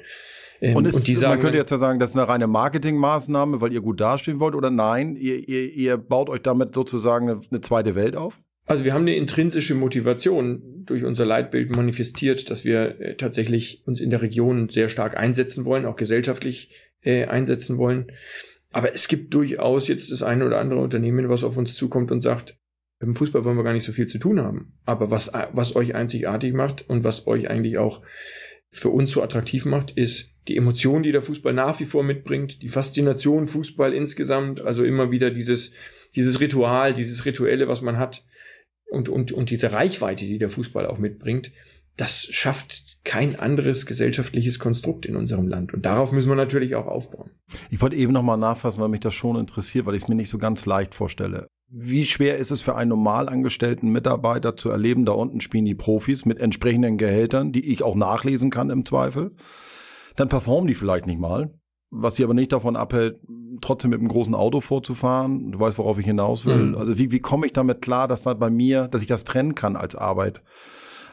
Ähm, 0.61 0.75
und, 0.75 0.87
ist, 0.87 0.95
und 0.95 1.15
sagen, 1.15 1.33
man 1.33 1.39
könnte 1.39 1.57
jetzt 1.57 1.71
ja 1.71 1.77
sagen, 1.77 1.99
das 1.99 2.11
ist 2.11 2.17
eine 2.17 2.27
reine 2.27 2.47
Marketingmaßnahme, 2.47 3.61
weil 3.61 3.73
ihr 3.73 3.81
gut 3.81 3.99
dastehen 3.99 4.39
wollt, 4.39 4.55
oder 4.55 4.69
nein, 4.69 5.15
ihr, 5.15 5.47
ihr, 5.47 5.71
ihr 5.71 5.97
baut 5.97 6.29
euch 6.29 6.41
damit 6.41 6.73
sozusagen 6.73 7.29
eine, 7.29 7.41
eine 7.49 7.61
zweite 7.61 7.95
Welt 7.95 8.15
auf? 8.15 8.39
Also 8.65 8.85
wir 8.85 8.93
haben 8.93 9.01
eine 9.01 9.15
intrinsische 9.15 9.75
Motivation 9.75 10.83
durch 10.85 11.03
unser 11.03 11.25
Leitbild 11.25 11.75
manifestiert, 11.75 12.49
dass 12.49 12.63
wir 12.63 12.99
äh, 12.99 13.15
tatsächlich 13.15 13.83
uns 13.85 13.99
in 13.99 14.09
der 14.09 14.21
Region 14.21 14.69
sehr 14.69 14.87
stark 14.87 15.17
einsetzen 15.17 15.65
wollen, 15.65 15.85
auch 15.85 15.97
gesellschaftlich 15.97 16.69
äh, 17.01 17.25
einsetzen 17.25 17.77
wollen. 17.77 18.07
Aber 18.71 18.93
es 18.93 19.07
gibt 19.07 19.33
durchaus 19.33 19.87
jetzt 19.87 20.11
das 20.11 20.23
eine 20.23 20.45
oder 20.45 20.59
andere 20.59 20.79
Unternehmen, 20.79 21.29
was 21.29 21.43
auf 21.43 21.57
uns 21.57 21.75
zukommt 21.75 22.11
und 22.11 22.21
sagt, 22.21 22.57
dem 23.05 23.15
Fußball 23.15 23.43
wollen 23.43 23.57
wir 23.57 23.63
gar 23.63 23.73
nicht 23.73 23.85
so 23.85 23.91
viel 23.91 24.07
zu 24.07 24.17
tun 24.17 24.39
haben. 24.39 24.73
Aber 24.85 25.11
was, 25.11 25.31
was 25.53 25.75
euch 25.75 25.95
einzigartig 25.95 26.53
macht 26.53 26.89
und 26.89 27.03
was 27.03 27.27
euch 27.27 27.49
eigentlich 27.49 27.77
auch 27.77 28.01
für 28.69 28.89
uns 28.89 29.11
so 29.11 29.21
attraktiv 29.21 29.65
macht, 29.65 29.91
ist 29.91 30.29
die 30.47 30.57
Emotion, 30.57 31.03
die 31.03 31.11
der 31.11 31.21
Fußball 31.21 31.53
nach 31.53 31.79
wie 31.79 31.85
vor 31.85 32.03
mitbringt, 32.03 32.61
die 32.61 32.69
Faszination 32.69 33.47
Fußball 33.47 33.93
insgesamt, 33.93 34.61
also 34.61 34.83
immer 34.83 35.11
wieder 35.11 35.31
dieses, 35.31 35.71
dieses 36.15 36.39
Ritual, 36.39 36.93
dieses 36.93 37.25
Rituelle, 37.25 37.67
was 37.67 37.81
man 37.81 37.97
hat 37.97 38.25
und, 38.89 39.09
und, 39.09 39.31
und 39.31 39.49
diese 39.49 39.71
Reichweite, 39.71 40.25
die 40.25 40.39
der 40.39 40.49
Fußball 40.49 40.85
auch 40.87 40.97
mitbringt, 40.97 41.51
das 41.97 42.27
schafft 42.31 42.97
kein 43.03 43.37
anderes 43.37 43.85
gesellschaftliches 43.85 44.57
Konstrukt 44.57 45.05
in 45.05 45.15
unserem 45.15 45.47
Land. 45.47 45.73
Und 45.73 45.85
darauf 45.85 46.11
müssen 46.11 46.29
wir 46.29 46.35
natürlich 46.35 46.75
auch 46.75 46.87
aufbauen. 46.87 47.31
Ich 47.69 47.81
wollte 47.81 47.95
eben 47.95 48.13
nochmal 48.13 48.37
nachfassen, 48.37 48.81
weil 48.81 48.89
mich 48.89 49.01
das 49.01 49.13
schon 49.13 49.35
interessiert, 49.35 49.85
weil 49.85 49.95
ich 49.95 50.03
es 50.03 50.07
mir 50.07 50.15
nicht 50.15 50.29
so 50.29 50.39
ganz 50.39 50.65
leicht 50.65 50.95
vorstelle. 50.95 51.47
Wie 51.75 52.03
schwer 52.03 52.37
ist 52.37 52.51
es 52.51 52.61
für 52.61 52.75
einen 52.75 52.89
normal 52.89 53.27
angestellten 53.27 53.89
Mitarbeiter 53.89 54.55
zu 54.55 54.69
erleben, 54.69 55.05
da 55.05 55.13
unten 55.13 55.41
spielen 55.41 55.65
die 55.65 55.73
Profis 55.73 56.23
mit 56.23 56.37
entsprechenden 56.37 56.97
Gehältern, 56.97 57.51
die 57.51 57.65
ich 57.71 57.81
auch 57.81 57.95
nachlesen 57.95 58.51
kann 58.51 58.69
im 58.69 58.85
Zweifel. 58.85 59.31
Dann 60.15 60.29
performen 60.29 60.67
die 60.67 60.75
vielleicht 60.75 61.07
nicht 61.07 61.19
mal, 61.19 61.51
was 61.89 62.15
sie 62.15 62.23
aber 62.23 62.35
nicht 62.35 62.51
davon 62.51 62.75
abhält, 62.75 63.19
trotzdem 63.61 63.89
mit 63.89 64.01
einem 64.01 64.09
großen 64.09 64.35
Auto 64.35 64.61
vorzufahren. 64.61 65.51
Du 65.51 65.59
weißt, 65.59 65.79
worauf 65.79 65.97
ich 65.97 66.05
hinaus 66.05 66.45
will. 66.45 66.67
Mhm. 66.67 66.75
Also 66.75 66.99
wie, 66.99 67.11
wie 67.11 67.21
komme 67.21 67.47
ich 67.47 67.53
damit 67.53 67.81
klar, 67.81 68.07
dass 68.07 68.21
da 68.21 68.35
bei 68.35 68.51
mir, 68.51 68.87
dass 68.87 69.01
ich 69.01 69.07
das 69.07 69.23
trennen 69.23 69.55
kann 69.55 69.75
als 69.75 69.95
Arbeit? 69.95 70.43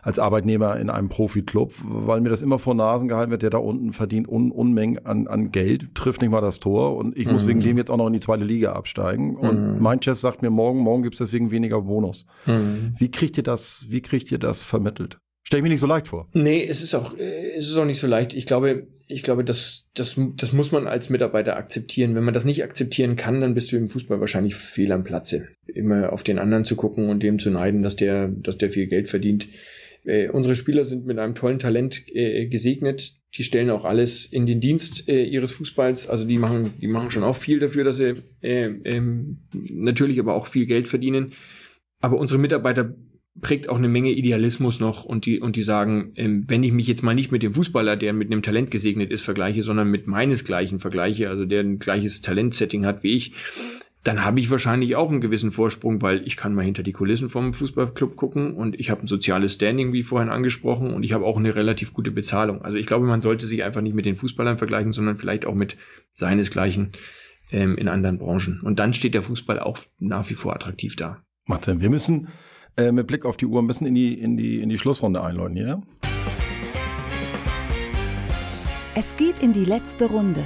Als 0.02 0.18
Arbeitnehmer 0.18 0.78
in 0.78 0.90
einem 0.90 1.08
Profi-Club, 1.08 1.72
weil 1.84 2.20
mir 2.20 2.28
das 2.28 2.42
immer 2.42 2.58
vor 2.58 2.74
Nasen 2.74 3.08
gehalten 3.08 3.30
wird, 3.30 3.42
der 3.42 3.50
da 3.50 3.58
unten 3.58 3.92
verdient 3.92 4.28
Un 4.28 4.50
Unmengen 4.50 5.04
an, 5.04 5.26
an 5.26 5.52
Geld, 5.52 5.94
trifft 5.94 6.20
nicht 6.20 6.30
mal 6.30 6.40
das 6.40 6.60
Tor 6.60 6.96
und 6.96 7.16
ich 7.16 7.26
mhm. 7.26 7.32
muss 7.32 7.46
wegen 7.46 7.60
dem 7.60 7.76
jetzt 7.76 7.90
auch 7.90 7.96
noch 7.96 8.06
in 8.06 8.12
die 8.12 8.20
zweite 8.20 8.44
Liga 8.44 8.72
absteigen. 8.72 9.36
Und 9.36 9.74
mhm. 9.74 9.82
mein 9.82 10.02
Chef 10.02 10.18
sagt 10.18 10.42
mir 10.42 10.50
morgen, 10.50 10.80
morgen 10.80 11.02
gibt's 11.02 11.18
deswegen 11.18 11.50
weniger 11.50 11.82
Bonus. 11.82 12.26
Mhm. 12.46 12.94
Wie 12.98 13.10
kriegt 13.10 13.36
ihr 13.36 13.42
das, 13.42 13.86
wie 13.88 14.00
kriegt 14.00 14.30
ihr 14.32 14.38
das 14.38 14.62
vermittelt? 14.62 15.18
Stell 15.50 15.58
ich 15.58 15.62
mir 15.64 15.70
nicht 15.70 15.80
so 15.80 15.88
leicht 15.88 16.06
vor. 16.06 16.28
Nee, 16.32 16.64
es 16.64 16.80
ist 16.80 16.94
auch, 16.94 17.12
es 17.18 17.68
ist 17.68 17.76
auch 17.76 17.84
nicht 17.84 17.98
so 17.98 18.06
leicht. 18.06 18.34
Ich 18.34 18.46
glaube, 18.46 18.86
ich 19.08 19.24
glaube, 19.24 19.44
das, 19.44 19.88
das, 19.94 20.14
das 20.36 20.52
muss 20.52 20.70
man 20.70 20.86
als 20.86 21.10
Mitarbeiter 21.10 21.56
akzeptieren. 21.56 22.14
Wenn 22.14 22.22
man 22.22 22.34
das 22.34 22.44
nicht 22.44 22.62
akzeptieren 22.62 23.16
kann, 23.16 23.40
dann 23.40 23.54
bist 23.54 23.72
du 23.72 23.76
im 23.76 23.88
Fußball 23.88 24.20
wahrscheinlich 24.20 24.54
fehl 24.54 24.92
am 24.92 25.02
Platze. 25.02 25.48
Immer 25.66 26.12
auf 26.12 26.22
den 26.22 26.38
anderen 26.38 26.62
zu 26.62 26.76
gucken 26.76 27.08
und 27.08 27.24
dem 27.24 27.40
zu 27.40 27.50
neiden, 27.50 27.82
dass 27.82 27.96
der, 27.96 28.28
dass 28.28 28.58
der 28.58 28.70
viel 28.70 28.86
Geld 28.86 29.08
verdient. 29.08 29.48
Äh, 30.04 30.28
unsere 30.28 30.56
Spieler 30.56 30.84
sind 30.84 31.06
mit 31.06 31.18
einem 31.18 31.34
tollen 31.34 31.58
Talent 31.58 32.04
äh, 32.08 32.46
gesegnet. 32.46 33.14
Die 33.34 33.42
stellen 33.42 33.70
auch 33.70 33.84
alles 33.84 34.26
in 34.26 34.46
den 34.46 34.60
Dienst 34.60 35.08
äh, 35.08 35.24
ihres 35.24 35.52
Fußballs. 35.52 36.08
Also 36.08 36.24
die 36.24 36.38
machen, 36.38 36.74
die 36.80 36.88
machen 36.88 37.10
schon 37.10 37.24
auch 37.24 37.36
viel 37.36 37.58
dafür, 37.58 37.84
dass 37.84 37.98
sie 37.98 38.14
äh, 38.40 38.68
ähm, 38.84 39.38
natürlich 39.52 40.18
aber 40.18 40.34
auch 40.34 40.46
viel 40.46 40.66
Geld 40.66 40.86
verdienen. 40.86 41.32
Aber 42.00 42.18
unsere 42.18 42.40
Mitarbeiter 42.40 42.94
prägt 43.40 43.68
auch 43.68 43.76
eine 43.76 43.88
Menge 43.88 44.10
Idealismus 44.10 44.80
noch 44.80 45.04
und 45.04 45.24
die 45.26 45.40
und 45.40 45.56
die 45.56 45.62
sagen, 45.62 46.12
ähm, 46.16 46.44
wenn 46.48 46.62
ich 46.62 46.72
mich 46.72 46.86
jetzt 46.86 47.02
mal 47.02 47.14
nicht 47.14 47.30
mit 47.30 47.42
dem 47.42 47.54
Fußballer, 47.54 47.96
der 47.96 48.12
mit 48.12 48.30
einem 48.30 48.42
Talent 48.42 48.70
gesegnet 48.70 49.10
ist, 49.10 49.22
vergleiche, 49.22 49.62
sondern 49.62 49.88
mit 49.88 50.06
meinesgleichen 50.06 50.80
vergleiche, 50.80 51.28
also 51.28 51.44
der 51.44 51.60
ein 51.60 51.78
gleiches 51.78 52.20
Talentsetting 52.22 52.84
hat 52.84 53.02
wie 53.04 53.12
ich, 53.12 53.32
dann 54.02 54.24
habe 54.24 54.40
ich 54.40 54.50
wahrscheinlich 54.50 54.96
auch 54.96 55.10
einen 55.10 55.20
gewissen 55.20 55.52
Vorsprung, 55.52 56.00
weil 56.00 56.26
ich 56.26 56.36
kann 56.36 56.54
mal 56.54 56.64
hinter 56.64 56.82
die 56.82 56.92
Kulissen 56.92 57.28
vom 57.28 57.52
Fußballclub 57.52 58.16
gucken 58.16 58.54
und 58.54 58.78
ich 58.80 58.90
habe 58.90 59.02
ein 59.02 59.06
soziales 59.06 59.54
Standing, 59.54 59.92
wie 59.92 60.02
vorhin 60.02 60.30
angesprochen, 60.30 60.94
und 60.94 61.02
ich 61.02 61.12
habe 61.12 61.26
auch 61.26 61.36
eine 61.36 61.54
relativ 61.54 61.92
gute 61.92 62.10
Bezahlung. 62.10 62.62
Also 62.62 62.78
ich 62.78 62.86
glaube, 62.86 63.06
man 63.06 63.20
sollte 63.20 63.46
sich 63.46 63.62
einfach 63.62 63.82
nicht 63.82 63.94
mit 63.94 64.06
den 64.06 64.16
Fußballern 64.16 64.56
vergleichen, 64.56 64.92
sondern 64.92 65.16
vielleicht 65.16 65.44
auch 65.44 65.54
mit 65.54 65.76
seinesgleichen 66.14 66.92
ähm, 67.52 67.76
in 67.76 67.88
anderen 67.88 68.18
Branchen. 68.18 68.60
Und 68.62 68.80
dann 68.80 68.94
steht 68.94 69.12
der 69.12 69.22
Fußball 69.22 69.60
auch 69.60 69.78
nach 69.98 70.28
wie 70.30 70.34
vor 70.34 70.54
attraktiv 70.54 70.96
da. 70.96 71.22
Macht 71.44 71.66
Sinn. 71.66 71.82
Wir 71.82 71.90
müssen 71.90 72.28
äh, 72.78 72.92
mit 72.92 73.06
Blick 73.06 73.26
auf 73.26 73.36
die 73.36 73.46
Uhr 73.46 73.60
ein 73.60 73.66
bisschen 73.66 73.86
in 73.86 73.94
die, 73.94 74.14
in 74.14 74.38
die, 74.38 74.60
in 74.60 74.70
die 74.70 74.78
Schlussrunde 74.78 75.22
einläuten, 75.22 75.56
ja? 75.56 75.82
Es 78.94 79.16
geht 79.16 79.40
in 79.40 79.52
die 79.52 79.64
letzte 79.64 80.06
Runde. 80.06 80.42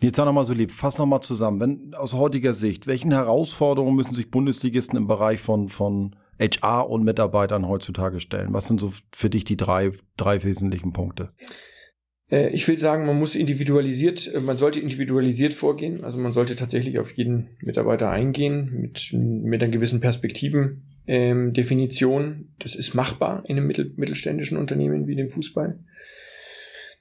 Jetzt 0.00 0.16
sag 0.16 0.24
nochmal 0.24 0.44
so 0.44 0.54
lieb, 0.54 0.72
fass 0.72 0.96
nochmal 0.96 1.20
zusammen. 1.20 1.60
Wenn 1.60 1.94
aus 1.94 2.14
heutiger 2.14 2.54
Sicht, 2.54 2.86
welchen 2.86 3.12
Herausforderungen 3.12 3.96
müssen 3.96 4.14
sich 4.14 4.30
Bundesligisten 4.30 4.96
im 4.96 5.06
Bereich 5.06 5.40
von, 5.40 5.68
von 5.68 6.16
HR 6.40 6.88
und 6.88 7.04
Mitarbeitern 7.04 7.68
heutzutage 7.68 8.20
stellen? 8.20 8.48
Was 8.52 8.66
sind 8.66 8.80
so 8.80 8.94
für 9.12 9.28
dich 9.28 9.44
die 9.44 9.58
drei, 9.58 9.92
drei 10.16 10.42
wesentlichen 10.42 10.94
Punkte? 10.94 11.32
Äh, 12.30 12.48
ich 12.50 12.66
will 12.66 12.78
sagen, 12.78 13.04
man 13.06 13.18
muss 13.18 13.34
individualisiert, 13.34 14.32
äh, 14.32 14.40
man 14.40 14.56
sollte 14.56 14.80
individualisiert 14.80 15.52
vorgehen. 15.52 16.02
Also 16.02 16.16
man 16.18 16.32
sollte 16.32 16.56
tatsächlich 16.56 16.98
auf 16.98 17.12
jeden 17.12 17.58
Mitarbeiter 17.60 18.08
eingehen 18.10 18.78
mit, 18.80 19.12
mit 19.12 19.62
einer 19.62 19.70
gewissen 19.70 20.00
Perspektivendefinition. 20.00 22.24
Ähm, 22.24 22.48
das 22.58 22.74
ist 22.74 22.94
machbar 22.94 23.44
in 23.46 23.58
einem 23.58 23.66
mittel, 23.66 23.92
mittelständischen 23.96 24.56
Unternehmen 24.56 25.06
wie 25.06 25.16
dem 25.16 25.28
Fußball. 25.28 25.78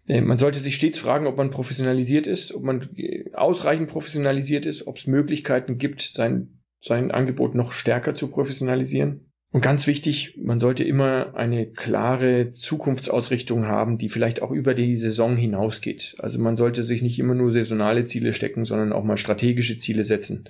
Man 0.10 0.39
sollte 0.39 0.60
sich 0.60 0.76
stets 0.76 0.98
fragen, 0.98 1.28
ob 1.28 1.38
man 1.38 1.52
professionalisiert 1.52 2.26
ist, 2.26 2.54
ob 2.56 2.63
man 2.63 2.89
äh, 2.95 3.32
ausreichend 3.34 3.89
professionalisiert 3.89 4.65
ist, 4.65 4.88
ob 4.88 4.98
es 4.98 5.06
Möglichkeiten 5.06 5.78
gibt, 5.78 6.02
sein, 6.02 6.62
sein 6.82 7.12
Angebot 7.12 7.54
noch 7.54 7.72
stärker 7.72 8.15
zu 8.15 8.28
professionalisieren. 8.30 9.30
Und 9.52 9.62
ganz 9.62 9.88
wichtig, 9.88 10.38
man 10.43 10.60
sollte 10.60 10.84
immer 10.84 11.36
eine 11.36 11.72
klare 11.72 12.52
Zukunftsausrichtung 12.52 13.67
haben, 13.67 13.98
die 13.98 14.10
vielleicht 14.10 14.43
auch 14.43 14.52
über 14.52 14.76
die 14.76 14.95
Saison 14.95 15.36
hinausgeht. 15.36 16.15
Also 16.19 16.39
man 16.39 16.56
sollte 16.56 16.84
sich 16.84 17.02
nicht 17.02 17.17
immer 17.17 17.34
nur 17.34 17.50
saisonale 17.50 18.06
Ziele 18.06 18.34
stecken, 18.34 18.63
sondern 18.63 18.93
auch 18.93 19.04
mal 19.04 19.17
strategische 19.17 19.78
Ziele 19.78 20.04
setzen, 20.04 20.48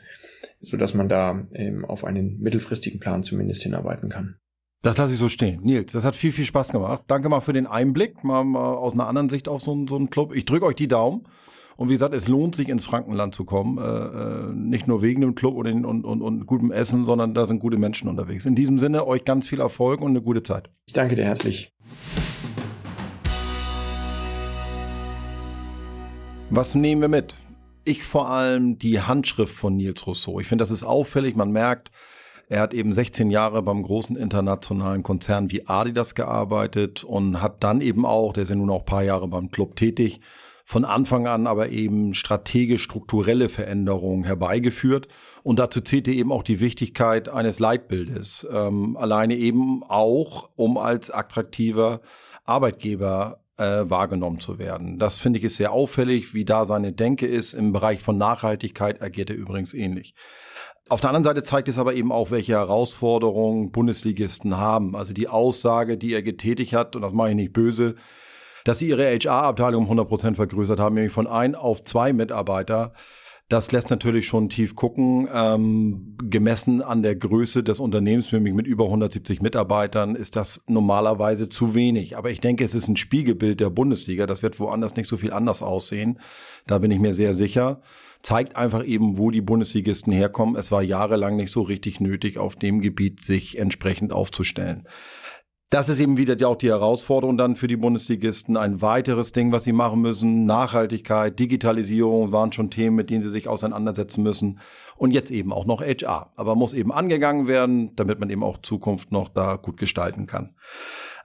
so 0.59 0.75
dass 0.75 0.93
man 0.93 1.07
da 1.07 1.47
ähm, 1.53 1.85
auf 1.85 2.03
einen 2.03 2.39
mittelfristigen 2.39 2.99
Plan 2.99 3.23
zumindest 3.23 3.63
hinarbeiten 3.63 4.09
kann. 4.09 4.35
Das 4.81 4.97
lasse 4.97 5.11
ich 5.11 5.19
so 5.19 5.27
stehen. 5.27 5.59
Nils, 5.61 5.91
das 5.91 6.05
hat 6.05 6.15
viel, 6.15 6.31
viel 6.31 6.45
Spaß 6.45 6.71
gemacht. 6.71 7.03
Danke 7.07 7.27
mal 7.27 7.41
für 7.41 7.51
den 7.51 7.67
Einblick, 7.67 8.23
mal, 8.23 8.45
mal 8.45 8.75
aus 8.75 8.93
einer 8.93 9.07
anderen 9.07 9.27
Sicht 9.27 9.49
auf 9.49 9.61
so, 9.61 9.85
so 9.89 9.97
einen 9.97 10.09
Club. 10.09 10.33
Ich 10.33 10.45
drücke 10.45 10.65
euch 10.65 10.75
die 10.75 10.87
Daumen. 10.87 11.25
Und 11.75 11.89
wie 11.89 11.93
gesagt, 11.93 12.13
es 12.13 12.29
lohnt 12.29 12.55
sich 12.55 12.69
ins 12.69 12.85
Frankenland 12.85 13.35
zu 13.35 13.43
kommen. 13.43 13.77
Äh, 13.77 13.81
äh, 13.81 14.53
nicht 14.53 14.87
nur 14.87 15.01
wegen 15.01 15.19
dem 15.19 15.35
Club 15.35 15.55
und, 15.55 15.85
und, 15.85 16.05
und, 16.05 16.21
und 16.21 16.45
gutem 16.45 16.71
Essen, 16.71 17.03
sondern 17.03 17.33
da 17.33 17.45
sind 17.45 17.59
gute 17.59 17.75
Menschen 17.75 18.07
unterwegs. 18.07 18.45
In 18.45 18.55
diesem 18.55 18.79
Sinne, 18.79 19.05
euch 19.05 19.25
ganz 19.25 19.47
viel 19.47 19.59
Erfolg 19.59 19.99
und 19.99 20.11
eine 20.11 20.21
gute 20.21 20.43
Zeit. 20.43 20.69
Ich 20.85 20.93
danke 20.93 21.15
dir 21.15 21.25
herzlich. 21.25 21.73
Was 26.49 26.73
nehmen 26.73 27.01
wir 27.01 27.09
mit? 27.09 27.35
Ich 27.83 28.03
vor 28.03 28.29
allem 28.29 28.77
die 28.77 29.01
Handschrift 29.01 29.55
von 29.55 29.75
Nils 29.75 30.07
Rousseau. 30.07 30.39
Ich 30.39 30.47
finde, 30.47 30.61
das 30.61 30.71
ist 30.71 30.83
auffällig. 30.83 31.35
Man 31.35 31.51
merkt, 31.51 31.91
er 32.49 32.61
hat 32.61 32.73
eben 32.73 32.93
16 32.93 33.29
Jahre 33.29 33.61
beim 33.61 33.83
großen 33.83 34.15
internationalen 34.15 35.03
Konzern 35.03 35.51
wie 35.51 35.67
Adidas 35.67 36.15
gearbeitet 36.15 37.03
und 37.03 37.43
hat 37.43 37.63
dann 37.63 37.79
eben 37.79 38.05
auch, 38.07 38.33
der 38.33 38.43
ist 38.43 38.49
ja 38.49 38.55
nun 38.55 38.71
auch 38.71 38.85
paar 38.85 39.03
Jahre 39.03 39.27
beim 39.27 39.51
Club 39.51 39.75
tätig, 39.75 40.19
von 40.65 40.83
Anfang 40.83 41.27
an 41.27 41.47
aber 41.47 41.69
eben 41.69 42.13
strategisch 42.13 42.83
strukturelle 42.83 43.49
Veränderungen 43.49 44.23
herbeigeführt. 44.23 45.07
Und 45.41 45.57
dazu 45.57 45.81
zählte 45.81 46.11
eben 46.11 46.31
auch 46.31 46.43
die 46.43 46.59
Wichtigkeit 46.59 47.29
eines 47.29 47.59
Leitbildes. 47.59 48.47
Ähm, 48.51 48.97
alleine 48.97 49.35
eben 49.35 49.83
auch, 49.83 50.49
um 50.55 50.77
als 50.77 51.09
attraktiver 51.09 52.01
Arbeitgeber 52.45 53.41
äh, 53.57 53.89
wahrgenommen 53.89 54.39
zu 54.39 54.57
werden. 54.57 54.97
Das 54.99 55.17
finde 55.17 55.39
ich 55.39 55.45
ist 55.45 55.57
sehr 55.57 55.71
auffällig, 55.71 56.33
wie 56.33 56.45
da 56.45 56.65
seine 56.65 56.93
Denke 56.93 57.27
ist. 57.27 57.53
Im 57.53 57.73
Bereich 57.73 58.01
von 58.01 58.17
Nachhaltigkeit 58.17 59.01
agiert 59.01 59.29
er 59.29 59.35
übrigens 59.35 59.73
ähnlich. 59.73 60.15
Auf 60.89 61.01
der 61.01 61.11
anderen 61.11 61.23
Seite 61.23 61.43
zeigt 61.43 61.67
es 61.67 61.77
aber 61.77 61.93
eben 61.93 62.11
auch, 62.11 62.31
welche 62.31 62.53
Herausforderungen 62.53 63.71
Bundesligisten 63.71 64.57
haben. 64.57 64.95
Also 64.95 65.13
die 65.13 65.27
Aussage, 65.27 65.97
die 65.97 66.13
er 66.13 66.23
getätigt 66.23 66.73
hat, 66.73 66.95
und 66.95 67.03
das 67.03 67.13
mache 67.13 67.29
ich 67.29 67.35
nicht 67.35 67.53
böse, 67.53 67.93
dass 68.65 68.79
sie 68.79 68.89
ihre 68.89 69.05
HR-Abteilung 69.05 69.83
um 69.83 69.85
100 69.85 70.07
Prozent 70.07 70.35
vergrößert 70.35 70.79
haben, 70.79 70.95
nämlich 70.95 71.13
von 71.13 71.27
ein 71.27 71.53
auf 71.53 71.83
zwei 71.83 72.11
Mitarbeiter. 72.11 72.93
Das 73.49 73.71
lässt 73.71 73.91
natürlich 73.91 74.25
schon 74.25 74.49
tief 74.49 74.75
gucken. 74.75 75.27
Ähm, 75.31 76.17
gemessen 76.23 76.81
an 76.81 77.03
der 77.03 77.15
Größe 77.15 77.63
des 77.63 77.79
Unternehmens, 77.79 78.31
nämlich 78.31 78.55
mit 78.55 78.65
über 78.65 78.85
170 78.85 79.41
Mitarbeitern, 79.41 80.15
ist 80.15 80.35
das 80.35 80.63
normalerweise 80.67 81.49
zu 81.49 81.75
wenig. 81.75 82.17
Aber 82.17 82.31
ich 82.31 82.41
denke, 82.41 82.63
es 82.63 82.73
ist 82.73 82.87
ein 82.87 82.95
Spiegelbild 82.95 83.59
der 83.59 83.69
Bundesliga. 83.69 84.25
Das 84.25 84.41
wird 84.41 84.59
woanders 84.59 84.95
nicht 84.95 85.07
so 85.07 85.17
viel 85.17 85.33
anders 85.33 85.61
aussehen. 85.61 86.19
Da 86.65 86.79
bin 86.79 86.89
ich 86.89 86.99
mir 86.99 87.13
sehr 87.13 87.35
sicher 87.35 87.81
zeigt 88.21 88.55
einfach 88.55 88.85
eben, 88.85 89.17
wo 89.17 89.31
die 89.31 89.41
Bundesligisten 89.41 90.11
herkommen. 90.11 90.55
Es 90.55 90.71
war 90.71 90.81
jahrelang 90.81 91.35
nicht 91.35 91.51
so 91.51 91.61
richtig 91.61 91.99
nötig, 91.99 92.37
auf 92.37 92.55
dem 92.55 92.81
Gebiet 92.81 93.21
sich 93.21 93.57
entsprechend 93.57 94.11
aufzustellen. 94.11 94.87
Das 95.71 95.87
ist 95.87 95.99
eben 95.99 96.17
wieder 96.17 96.49
auch 96.49 96.55
die 96.55 96.69
Herausforderung 96.69 97.37
dann 97.37 97.55
für 97.55 97.67
die 97.67 97.77
Bundesligisten. 97.77 98.57
Ein 98.57 98.81
weiteres 98.81 99.33
Ding, 99.33 99.51
was 99.51 99.65
sie 99.65 99.71
machen 99.71 100.01
müssen. 100.01 100.45
Nachhaltigkeit, 100.47 101.37
Digitalisierung 101.37 102.31
waren 102.31 102.51
schon 102.51 102.71
Themen, 102.71 102.95
mit 102.95 103.11
denen 103.11 103.21
sie 103.21 103.29
sich 103.29 103.47
auseinandersetzen 103.47 104.23
müssen. 104.23 104.61
Und 104.97 105.11
jetzt 105.11 105.29
eben 105.29 105.53
auch 105.53 105.67
noch 105.67 105.81
HR. 105.81 106.31
Aber 106.35 106.55
muss 106.55 106.73
eben 106.73 106.91
angegangen 106.91 107.47
werden, 107.47 107.95
damit 107.95 108.19
man 108.19 108.31
eben 108.31 108.43
auch 108.43 108.57
Zukunft 108.57 109.11
noch 109.11 109.29
da 109.29 109.57
gut 109.57 109.77
gestalten 109.77 110.25
kann. 110.25 110.55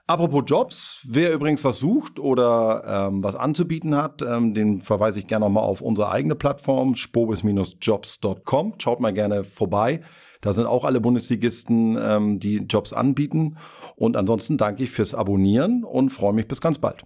Apropos 0.07 0.43
Jobs, 0.45 1.03
wer 1.09 1.33
übrigens 1.33 1.63
was 1.63 1.79
sucht 1.79 2.19
oder 2.19 3.07
ähm, 3.09 3.23
was 3.23 3.35
anzubieten 3.35 3.95
hat, 3.95 4.21
ähm, 4.21 4.53
den 4.53 4.79
verweise 4.81 5.17
ich 5.17 5.25
gerne 5.25 5.45
nochmal 5.45 5.63
auf 5.63 5.81
unsere 5.81 6.11
eigene 6.11 6.35
Plattform, 6.35 6.93
spobis-jobs.com. 6.93 8.73
Schaut 8.77 8.99
mal 8.99 9.13
gerne 9.13 9.43
vorbei. 9.43 10.01
Da 10.41 10.53
sind 10.53 10.67
auch 10.67 10.85
alle 10.85 11.01
Bundesligisten, 11.01 11.97
ähm, 11.99 12.39
die 12.39 12.57
Jobs 12.69 12.93
anbieten. 12.93 13.57
Und 13.95 14.15
ansonsten 14.15 14.57
danke 14.57 14.83
ich 14.83 14.91
fürs 14.91 15.15
Abonnieren 15.15 15.83
und 15.83 16.09
freue 16.09 16.33
mich 16.33 16.47
bis 16.47 16.61
ganz 16.61 16.77
bald. 16.77 17.03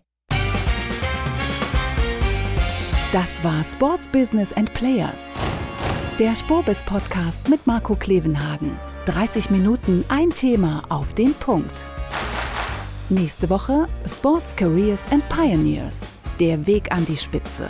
Das 3.14 3.42
war 3.46 3.64
Sports 3.64 4.10
Business 4.10 4.52
and 4.52 4.74
Players. 4.74 5.36
Der 6.20 6.36
Spurbis 6.36 6.84
Podcast 6.84 7.48
mit 7.48 7.66
Marco 7.66 7.96
Klevenhagen. 7.96 8.78
30 9.06 9.52
Minuten 9.52 10.04
ein 10.10 10.32
Thema 10.32 10.84
auf 10.90 11.14
den 11.14 11.34
Punkt. 11.34 11.88
Nächste 13.12 13.50
Woche 13.50 13.88
Sports 14.06 14.56
Careers 14.56 15.12
and 15.12 15.28
Pioneers. 15.30 15.98
Der 16.39 16.67
Weg 16.67 16.91
an 16.91 17.06
die 17.06 17.17
Spitze. 17.17 17.67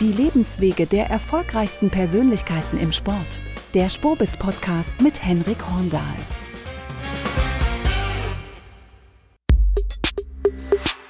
Die 0.00 0.12
Lebenswege 0.12 0.86
der 0.86 1.08
erfolgreichsten 1.08 1.88
Persönlichkeiten 1.88 2.78
im 2.78 2.92
Sport. 2.92 3.40
Der 3.72 3.88
Spurbis 3.88 4.36
Podcast 4.36 4.92
mit 5.00 5.24
Henrik 5.24 5.56
Horndahl. 5.66 6.02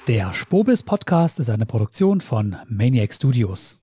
Der 0.07 0.33
Spobis 0.33 0.81
Podcast 0.81 1.41
ist 1.41 1.49
eine 1.49 1.65
Produktion 1.65 2.21
von 2.21 2.55
Maniac 2.69 3.13
Studios. 3.13 3.82